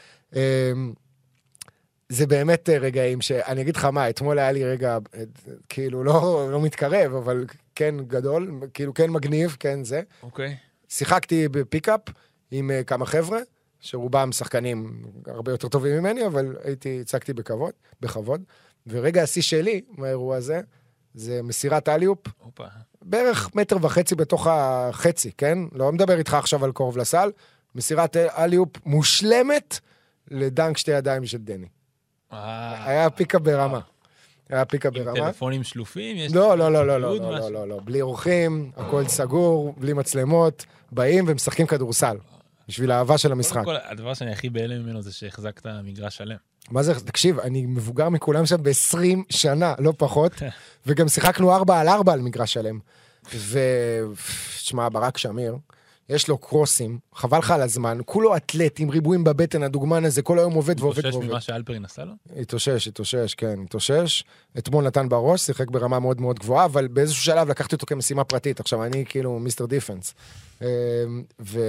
[2.11, 5.23] זה באמת אה, רגעים שאני אגיד לך מה, אתמול היה לי רגע, אה,
[5.69, 7.45] כאילו לא, לא מתקרב, אבל
[7.75, 10.01] כן גדול, כאילו כן מגניב, כן זה.
[10.23, 10.55] אוקיי.
[10.89, 12.01] שיחקתי בפיקאפ
[12.51, 13.39] עם אה, כמה חבר'ה,
[13.79, 18.43] שרובם שחקנים הרבה יותר טובים ממני, אבל הייתי, הצגתי בכבוד, בכבוד.
[18.87, 20.61] ורגע השיא שלי מהאירוע הזה,
[21.13, 22.65] זה מסירת אליופ, הופה.
[23.01, 25.57] בערך מטר וחצי בתוך החצי, כן?
[25.73, 27.31] לא מדבר איתך עכשיו על קרוב לסל.
[27.75, 29.79] מסירת אליופ מושלמת
[30.31, 31.67] לדנק שתי ידיים של דני.
[32.33, 33.79] אה, היה פיקה ברמה.
[34.49, 35.13] היה פיקה עם ברמה.
[35.13, 36.17] טלפונים שלופים?
[36.17, 37.31] יש לא, לא, לא, לא, לא, לא?
[37.39, 42.17] לא, לא, לא, בלי אורחים, הכל סגור, בלי מצלמות, באים ומשחקים כדורסל.
[42.67, 43.63] בשביל האהבה של המשחק.
[43.63, 46.35] קודם כל, הדבר שאני הכי בהלם ממנו זה שהחזקת מגרש שלם.
[46.71, 50.31] מה זה, תקשיב, אני מבוגר מכולם שם ב-20 שנה, לא פחות,
[50.87, 52.79] וגם שיחקנו 4 על 4 על מגרש שלם.
[53.49, 55.57] ותשמע, ברק שמיר,
[56.09, 60.39] יש לו קרוסים, חבל לך על הזמן, כולו אתלט עם ריבועים בבטן, הדוגמן הזה, כל
[60.39, 61.27] היום עובד ועובד ועובד.
[61.27, 62.13] ממה שאלפרין עשה לו?
[62.37, 64.23] התאושש, התאושש, כן, התאושש.
[64.57, 68.59] אתמול נתן בראש, שיחק ברמה מאוד מאוד גבוהה, אבל באיזשהו שלב לקחתי אותו כמשימה פרטית.
[68.59, 70.13] עכשיו, אני כאילו מיסטר דיפנס.
[70.61, 70.67] אמ,
[71.39, 71.59] ו...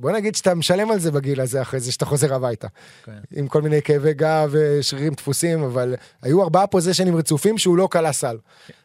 [0.00, 2.68] בוא נגיד שאתה משלם על זה בגיל הזה, אחרי זה שאתה חוזר הביתה.
[3.04, 3.12] כן.
[3.32, 8.12] עם כל מיני כאבי גב ושרירים דפוסים, אבל היו ארבעה פוזיישנים רצופים שהוא לא כלה
[8.12, 8.36] סל.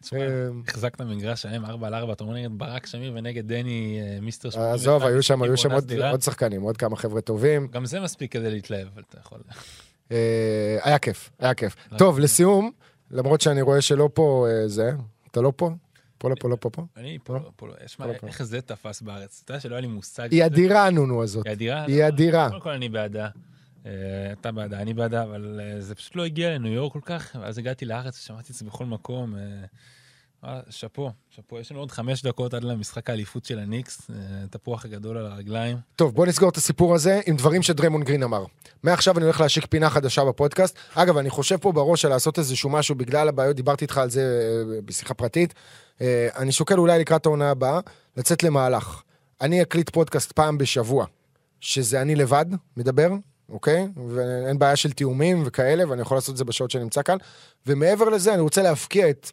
[0.02, 4.00] תשמע, אמ, החזקת מגרש שלם 4 על 4, אתה אומר נגד ברק שמיר ונגד דני
[4.02, 4.74] אה, מיסטר 81.
[4.74, 5.92] עזוב, היו שם, היו שם עוד.
[6.12, 7.68] עוד שחקנים, עוד כמה חבר'ה טובים.
[7.72, 9.40] גם זה מספיק כדי להתלהב, אבל אתה יכול...
[10.12, 11.76] אה, היה כיף, היה כיף.
[11.98, 12.72] טוב, לסיום,
[13.12, 14.92] למרות שאני רואה שלא פה אה, זה,
[15.32, 15.72] אתה לא פה?
[16.24, 16.86] פה לא פה לא פה פה?
[16.98, 18.06] אני לא- פה לא, שמע.
[18.28, 19.42] איך זה תפס בארץ?
[19.46, 20.32] אתה יודע שלא היה לי מושג.
[20.32, 20.46] היא.
[20.46, 21.46] אדירה הנונו הזאת.
[21.46, 21.86] היא אדירה?
[21.86, 22.50] היא אדירה.
[22.50, 23.30] קודם כל אני בעדה.
[23.86, 23.92] אה,
[24.32, 27.58] אתה בעדה, אני בעדה, אבל אה, זה פשוט לא הגיע לניו יורק כל כך, ואז
[27.58, 29.36] הגעתי לארץ ושמעתי את זה בכל מקום.
[30.46, 31.60] אה, שאפו, שאפו.
[31.60, 34.16] יש לנו עוד חמש דקות עד למשחק האליפות של הניקס, אה,
[34.50, 35.78] תפוח הגדול על הרגליים.
[35.96, 38.46] טוב, בוא נסגור את הסיפור הזה עם דברים שדריימון גרין אמר.
[38.84, 40.78] מעכשיו אני הולך להשיק פינה חדשה בפודקאסט.
[40.94, 44.22] אגב, אני חושב פה בראש על לעשות איזשהו משהו בגלל הבעיות, דיברתי איתך על זה
[44.22, 45.54] אה, בשיחה פרטית.
[46.36, 47.80] אני שוקל אולי לקראת העונה הבאה,
[48.18, 49.02] לצאת למהלך.
[49.42, 51.06] אני אקליט פודקאסט פעם בשבוע,
[51.60, 52.46] שזה אני לבד
[52.78, 53.10] מדבר,
[53.50, 53.88] אוקיי?
[54.08, 57.18] ואין בעיה של תיאומים וכאלה, ואני יכול לעשות את זה בשעות שאני נמצא כאן.
[57.68, 59.32] ומעבר לזה, אני רוצה להפקיע את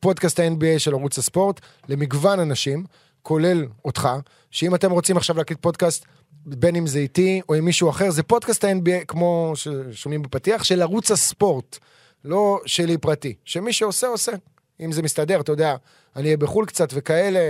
[0.00, 2.84] פודקאסט ה-NBA של ערוץ הספורט למגוון אנשים,
[3.22, 4.08] כולל אותך,
[4.50, 6.04] שאם אתם רוצים עכשיו להקליט פודקאסט,
[6.46, 10.82] בין אם זה איתי או עם מישהו אחר, זה פודקאסט ה-NBA, כמו ששומעים בפתיח, של
[10.82, 11.78] ערוץ הספורט,
[12.24, 13.34] לא שלי פרטי.
[13.44, 14.32] שמי שעושה, עושה.
[14.80, 15.76] אם זה מסתדר, אתה יודע,
[16.16, 17.40] אני אהיה בחו"ל קצת וכאלה,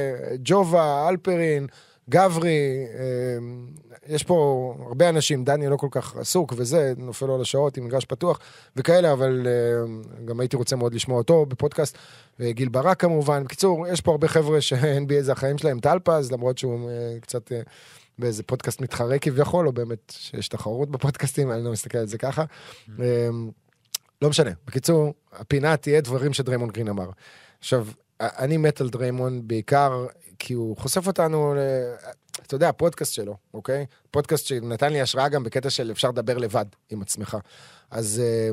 [0.44, 1.66] ג'ובה, אלפרין,
[2.08, 3.04] גברי, אה,
[4.06, 7.84] יש פה הרבה אנשים, דני לא כל כך עסוק וזה, נופל לו על השעות עם
[7.84, 8.38] מגרש פתוח
[8.76, 11.98] וכאלה, אבל אה, גם הייתי רוצה מאוד לשמוע אותו בפודקאסט.
[12.40, 13.44] וגיל ברק כמובן.
[13.44, 17.60] בקיצור, יש פה הרבה חבר'ה ש-NBA זה החיים שלהם, טלפז, למרות שהוא אה, קצת אה,
[18.18, 22.44] באיזה פודקאסט מתחרה כביכול, או באמת שיש תחרות בפודקאסטים, אני לא מסתכל על זה ככה.
[23.00, 23.28] אה,
[24.22, 24.50] לא משנה.
[24.66, 27.10] בקיצור, הפינה תהיה דברים שדריימון גרין אמר.
[27.58, 27.86] עכשיו,
[28.20, 30.06] אני מת על דריימון בעיקר
[30.38, 31.54] כי הוא חושף אותנו.
[32.46, 33.86] אתה יודע, הפודקאסט שלו, אוקיי?
[34.10, 37.36] פודקאסט שנתן לי השראה גם בקטע של אפשר לדבר לבד עם עצמך.
[37.90, 38.50] אז אה,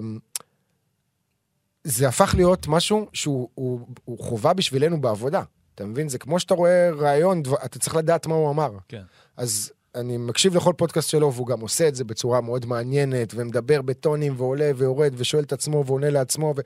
[1.84, 5.44] זה הפך להיות משהו שהוא הוא, הוא חובה בשבילנו בעבודה.
[5.76, 6.10] אתה מבין?
[6.10, 8.72] זה כמו שאתה רואה ראיון, דבר- אתה צריך לדעת מה הוא אמר.
[8.88, 9.02] כן.
[9.38, 13.82] אז אני מקשיב לכל פודקאסט שלו, והוא גם עושה את זה בצורה מאוד מעניינת, ומדבר
[13.82, 16.54] בטונים, ועולה ויורד, ושואל את עצמו, ועונה לעצמו.
[16.58, 16.62] ו...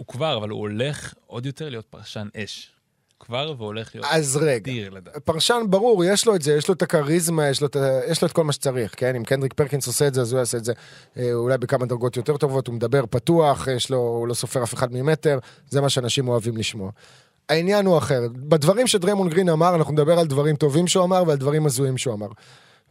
[0.00, 2.70] הוא כבר, אבל הוא הולך עוד יותר להיות פרשן אש.
[3.20, 5.20] כבר והולך להיות אז רגע, לדעתי.
[5.20, 7.76] פרשן ברור, יש לו את זה, יש לו את הכריזמה, יש לו את,
[8.08, 9.16] יש לו את כל מה שצריך, כן?
[9.16, 10.72] אם קנדריק פרקינס עושה את זה, אז הוא יעשה את זה
[11.16, 14.74] אה, אולי בכמה דרגות יותר טובות, הוא מדבר פתוח, יש לו, הוא לא סופר אף
[14.74, 15.38] אחד ממטר,
[15.68, 16.90] זה מה שאנשים אוהבים לשמוע.
[17.48, 18.20] העניין הוא אחר.
[18.34, 22.14] בדברים שדריימון גרין אמר, אנחנו נדבר על דברים טובים שהוא אמר ועל דברים הזויים שהוא
[22.14, 22.28] אמר.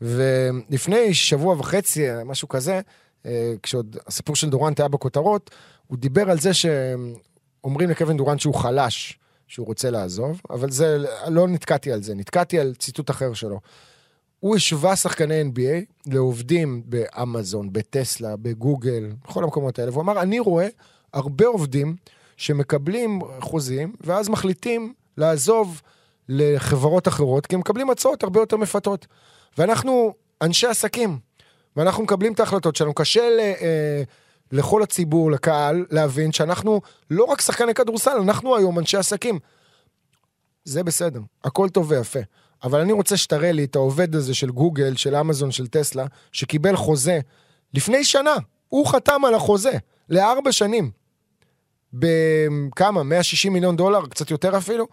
[0.02, 2.82] ולפני שבוע וחצי, משהו כזה,
[3.26, 5.50] אה, כשעוד הסיפור של דורנט היה בכותרות,
[5.90, 11.48] הוא דיבר על זה שאומרים לקווין דורנט שהוא חלש, שהוא רוצה לעזוב, אבל זה, לא
[11.48, 13.60] נתקעתי על זה, נתקעתי על ציטוט אחר שלו.
[14.40, 20.68] הוא השווה שחקני NBA לעובדים באמזון, בטסלה, בגוגל, בכל המקומות האלה, והוא אמר, אני רואה
[21.14, 21.96] הרבה עובדים
[22.38, 25.82] שמקבלים חוזים, ואז מחליטים לעזוב
[26.30, 29.08] לחברות אחרות, כי הם מקבלים הצעות הרבה יותר מפתות.
[29.58, 31.20] ואנחנו אנשי עסקים,
[31.76, 32.94] ואנחנו מקבלים את ההחלטות שלנו.
[32.94, 34.04] קשה ל, אה,
[34.52, 39.40] לכל הציבור, לקהל, להבין שאנחנו לא רק שחקני כדורסל, אנחנו היום אנשי עסקים.
[40.64, 42.20] זה בסדר, הכל טוב ויפה.
[42.64, 46.76] אבל אני רוצה שתראה לי את העובד הזה של גוגל, של אמזון, של טסלה, שקיבל
[46.76, 47.20] חוזה
[47.74, 48.36] לפני שנה.
[48.70, 49.72] הוא חתם על החוזה
[50.10, 50.92] לארבע שנים.
[51.94, 53.04] בכמה?
[53.04, 54.88] 160 מיליון דולר, קצת יותר אפילו,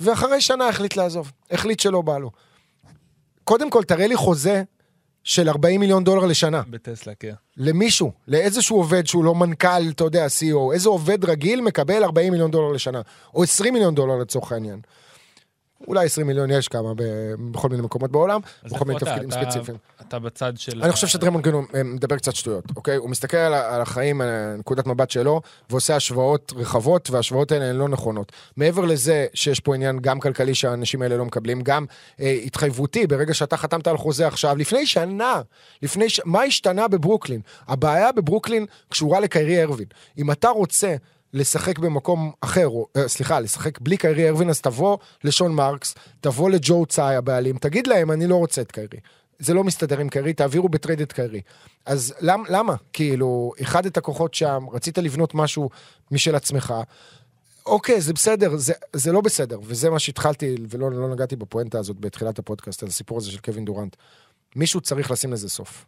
[0.00, 1.32] ואחרי שנה החליט לעזוב.
[1.50, 2.30] החליט שלא בא לו.
[3.44, 4.62] קודם כל, תראה לי חוזה
[5.28, 6.62] של 40 מיליון דולר לשנה.
[6.70, 7.32] בטסלה, כן.
[7.56, 12.50] למישהו, לאיזשהו עובד שהוא לא מנכ"ל, אתה יודע, CEO, איזה עובד רגיל מקבל 40 מיליון
[12.50, 13.00] דולר לשנה,
[13.34, 14.80] או 20 מיליון דולר לצורך העניין.
[15.86, 16.92] אולי 20 מיליון יש כמה
[17.50, 19.00] בכל מיני מקומות בעולם, בכל מיני?
[19.00, 19.78] תפקידים אתה- ספציפיים.
[20.00, 20.82] אתה בצד של...
[20.82, 22.96] אני חושב שדרמון גרין הוא אה, מדבר קצת שטויות, אוקיי?
[22.96, 27.76] הוא מסתכל על על החיים, על נקודת מבט שלו, ועושה השוואות רחבות, וההשוואות האלה הן
[27.76, 28.32] לא נכונות.
[28.56, 31.86] מעבר לזה שיש פה עניין גם כלכלי שהאנשים האלה לא מקבלים, גם
[32.20, 35.40] אה, התחייבותי, ברגע שאתה חתמת על חוזה עכשיו, לפני שנה,
[35.82, 36.20] לפני ש...
[36.24, 37.40] מה השתנה בברוקלין?
[37.68, 39.88] הבעיה בברוקלין קשורה לקיירי ארווינג.
[40.18, 40.96] אם אתה רוצה...
[41.32, 46.50] לשחק במקום אחר, או, אה, סליחה, לשחק בלי קיירי ארווינג, אז תבוא לשון מרקס, תבוא
[46.50, 48.98] לג'ו טסאי הבעלים, תגיד להם, אני לא רוצה את קיירי.
[49.38, 51.40] זה לא מסתדר עם קיירי, תעבירו בטרייד את קיירי.
[51.86, 52.74] אז למ, למה?
[52.92, 55.70] כאילו, איחדת הכוחות שם, רצית לבנות משהו
[56.10, 56.74] משל עצמך,
[57.66, 62.00] אוקיי, זה בסדר, זה, זה לא בסדר, וזה מה שהתחלתי, ולא לא נגעתי בפואנטה הזאת
[62.00, 63.96] בתחילת הפודקאסט, על הסיפור הזה של קווין דורנט.
[64.56, 65.86] מישהו צריך לשים לזה סוף.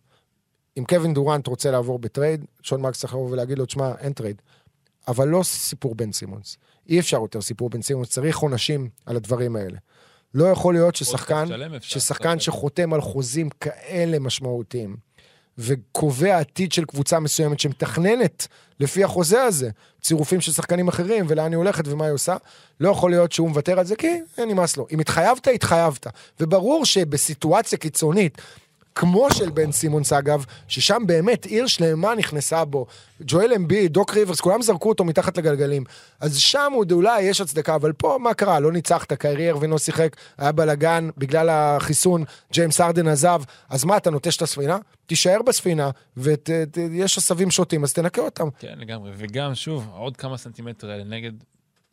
[0.79, 4.43] אם קווין דורנט רוצה לעבור בטרייד, שון מרקס צריך לבוא ולהגיד לו, תשמע, אין טרייד.
[5.11, 6.57] אבל לא סיפור בן סימונס.
[6.89, 9.79] אי אפשר יותר סיפור בן סימונס, צריך עונשים על הדברים האלה.
[10.35, 11.49] לא יכול להיות ששחקן,
[11.81, 12.41] ששחקן.
[12.41, 14.97] שחותם על חוזים כאלה משמעותיים,
[15.59, 18.49] וקובע עתיד של קבוצה מסוימת שמתכננת
[18.81, 22.37] לפי החוזה הזה, צירופים של שחקנים אחרים, ולאן היא הולכת ומה היא עושה,
[22.81, 24.87] לא יכול להיות שהוא מוותר על זה, כי נמאס לו.
[24.93, 26.07] אם התחייבת, התחייבת.
[26.41, 28.39] וברור שבסיטואציה קיצונית,
[28.95, 32.87] כמו של בן סימונס אגב, ששם באמת עיר שלמה נכנסה בו,
[33.21, 35.85] ג'ואל אמבי, דוק ריברס, כולם זרקו אותו מתחת לגלגלים.
[36.21, 38.61] אז שם עוד אולי יש הצדקה, אבל פה מה קרה?
[38.61, 43.97] לא ניצחת, קיירי ארווין לא שיחק, היה בלאגן, בגלל החיסון, ג'יימס ארדן עזב, אז מה,
[43.97, 44.79] אתה נוטש את הספינה?
[45.07, 48.49] תישאר בספינה, ויש עשבים שוטים, אז תנקה אותם.
[48.59, 49.11] כן, לגמרי.
[49.17, 51.33] וגם, שוב, עוד כמה סנטימטר האלה נגד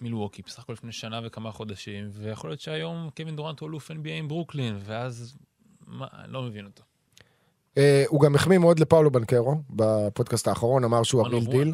[0.01, 4.09] מילווקי, בסך הכל לפני שנה וכמה חודשים, ויכול להיות שהיום קווין דורנט הוא אלוף NBA
[4.09, 5.37] עם ברוקלין, ואז...
[5.87, 6.83] מה, אני לא מבין אותו.
[7.77, 11.73] אה, הוא גם החמיא מאוד לפאולו בנקרו, בפודקאסט האחרון, אמר שהוא real deal.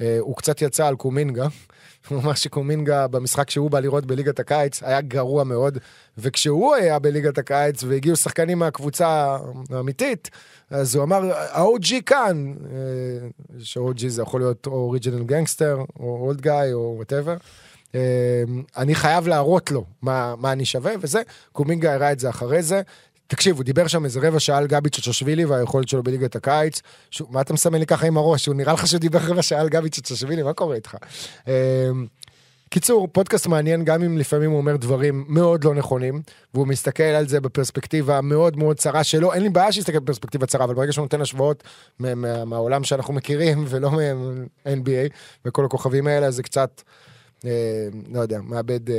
[0.00, 1.46] אה, הוא קצת יצא על קומינגה,
[2.08, 5.78] הוא אמר שקומינגה במשחק שהוא בא לראות בליגת הקיץ היה גרוע מאוד,
[6.18, 9.36] וכשהוא היה בליגת הקיץ והגיעו שחקנים מהקבוצה
[9.70, 10.30] האמיתית,
[10.70, 13.28] אז הוא אמר, ה-OG כאן, אה,
[13.58, 17.36] ש-OG זה יכול להיות או original gangster, או old guy, או whatever.
[18.76, 21.22] אני חייב להראות לו מה, מה אני שווה, וזה,
[21.52, 22.82] קומינגה הראה את זה אחרי זה.
[23.26, 26.80] תקשיב, הוא דיבר שם איזה רבע שעה על גבי צ'צ'שווילי והיכולת שלו בליגת הקיץ.
[27.10, 27.22] ש...
[27.30, 28.46] מה אתה מסמן לי ככה עם הראש?
[28.46, 30.42] הוא נראה לך שהוא דיבר רבע שעה על גבי צ'צ'שווילי?
[30.42, 30.96] מה קורה איתך?
[31.46, 31.52] אמ,
[32.70, 36.22] קיצור, פודקאסט מעניין גם אם לפעמים הוא אומר דברים מאוד לא נכונים,
[36.54, 40.64] והוא מסתכל על זה בפרספקטיבה מאוד מאוד צרה שלו, אין לי בעיה שיסתכל בפרספקטיבה צרה,
[40.64, 41.62] אבל ברגע שהוא נותן השוואות
[41.98, 45.12] מה- מה- מהעולם שאנחנו מכירים, ולא מה-NBA,
[45.46, 46.82] וכל הכוכבים האלה, זה קצת,
[48.12, 48.96] לא יודע, מאבד אה,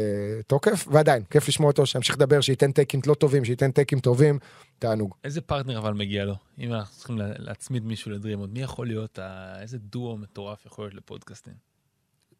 [0.47, 4.39] תוקף, ועדיין, כיף לשמוע אותו, שימשיך לדבר, שייתן טייקים לא טובים, שייתן טייקים טובים,
[4.79, 5.13] תענוג.
[5.23, 6.33] איזה פרטנר אבל מגיע לו?
[6.59, 9.19] אם אנחנו צריכים לה- להצמיד מישהו לדרימות, מי יכול להיות.
[9.61, 11.53] איזה דואו מטורף יכול להיות לפודקאסטים?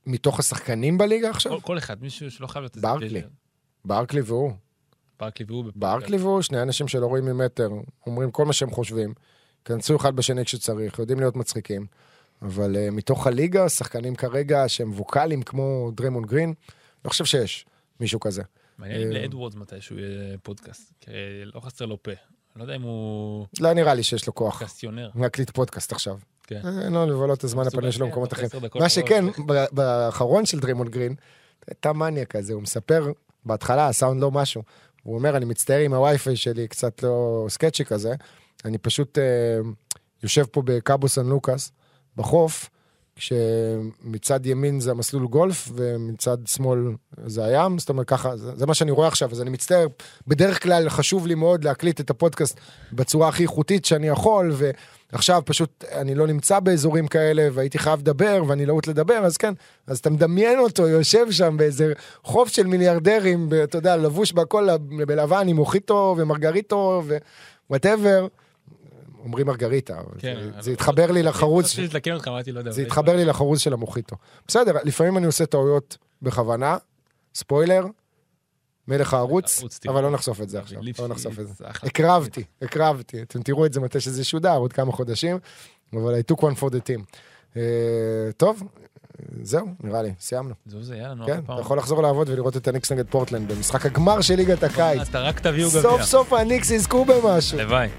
[0.06, 1.62] מתוך השחקנים בליגה עכשיו?
[1.62, 2.88] כל, אחד, מישהו שלא חייב להיות איזה...
[2.88, 3.22] ברקלי.
[3.86, 4.52] ברקלי והוא.
[5.20, 5.66] ברקלי והוא.
[5.76, 7.70] ברקלי והוא, שני אנשים שלא רואים ממטר,
[8.08, 9.14] אומרים כל מה שהם חושבים,
[9.66, 11.86] כנסו אחד בשני כשצריך, יודעים להיות מצחיקים,
[12.42, 16.54] אבל uh, מתוך הליגה, שחקנים כרגע שהם ווקאליים כמו דריימון גרין,
[17.06, 17.66] לא חושב שיש
[18.00, 18.44] מישהו כזה.
[18.78, 21.12] מעניין אם אה, לאדוורדס מתישהו יהיה פודקאסט, כי
[21.44, 22.12] לא חסר לו פה.
[22.56, 25.10] לא יודע אם הוא לא נראה לי שיש לו כוח קסטיונר.
[25.16, 26.18] להקליט פודקאסט עכשיו.
[26.44, 26.62] כן.
[26.66, 28.50] אה, אין לו לבלות את הזמן הפנוי שלו במקומות אחרים.
[28.76, 28.90] מה.
[28.90, 29.26] שכן,
[29.72, 31.16] באחרון של דריימון גרין,
[31.68, 33.12] הייתה מניה כזה, הוא מספר,
[33.46, 34.64] בהתחלה הסאונד לא משהו.
[35.04, 38.14] הוא אומר, אני מצטער עם הווי-פיי שלי, קצת לא סקצ'י כזה.
[38.66, 39.60] אני פשוט אה,
[40.24, 41.72] יושב פה בקאבו סן לוקאס,
[42.18, 42.70] בחוף,
[43.18, 46.80] כשמצד ימין זה המסלול גולף, ומצד שמאל
[47.26, 49.88] זה הים, זאת אומרת ככה, זה, זה מה שאני רואה עכשיו, אז אני מצטער.
[50.28, 52.60] בדרך כלל חשוב לי מאוד להקליט את הפודקאסט
[52.94, 54.54] בצורה הכי איכותית שאני יכול,
[55.12, 59.54] ועכשיו פשוט אני לא נמצא באזורים כאלה, והייתי חייב לדבר, ואני להוט לדבר, אז כן,
[59.88, 61.94] אז אתה מדמיין אותו יושב שם באיזה
[62.24, 67.04] חוף של מיליארדרים, אתה יודע, לבוש בהכל בלבן עם מוחיטו ומרגריטו
[67.70, 68.28] ו whatever.
[69.20, 71.80] אומרים מרגריטה, כן, זה, זה התחבר לי לחרוז.
[71.80, 72.72] לתקן אותך, לא.
[72.72, 74.16] זה התחבר לי לחרוז של המוחיטו.
[74.48, 76.78] בסדר, לפעמים אני עושה טעויות בכוונה,
[77.36, 77.86] ספוילר,
[78.88, 80.02] מלך הערוץ, ערוץ אבל.
[80.04, 81.64] לא נחשוף את זה עכשיו, לא נחשוף את זה.
[81.68, 85.40] הקרבתי, הקרבתי, אתם תראו את זה מתי שזה שודר, עוד כמה חודשים,
[85.94, 87.18] אבל I took one for the team.
[87.58, 87.62] אה,
[88.38, 88.64] טוב,
[89.42, 90.54] זהו, נראה לי, סיימנו.
[90.66, 91.54] זהו זה, יאללה, נו, כן, אתה.
[91.60, 95.10] יכול לחזור לעבוד ולראות את הניקס נגד פורטלנד במשחק הגמר של ליגת הקיץ.
[95.10, 95.82] אתה רק תביאו גביע.
[95.82, 97.60] סוף סוף הניקס יזכו במשהו.
[97.60, 97.90] הלוואי.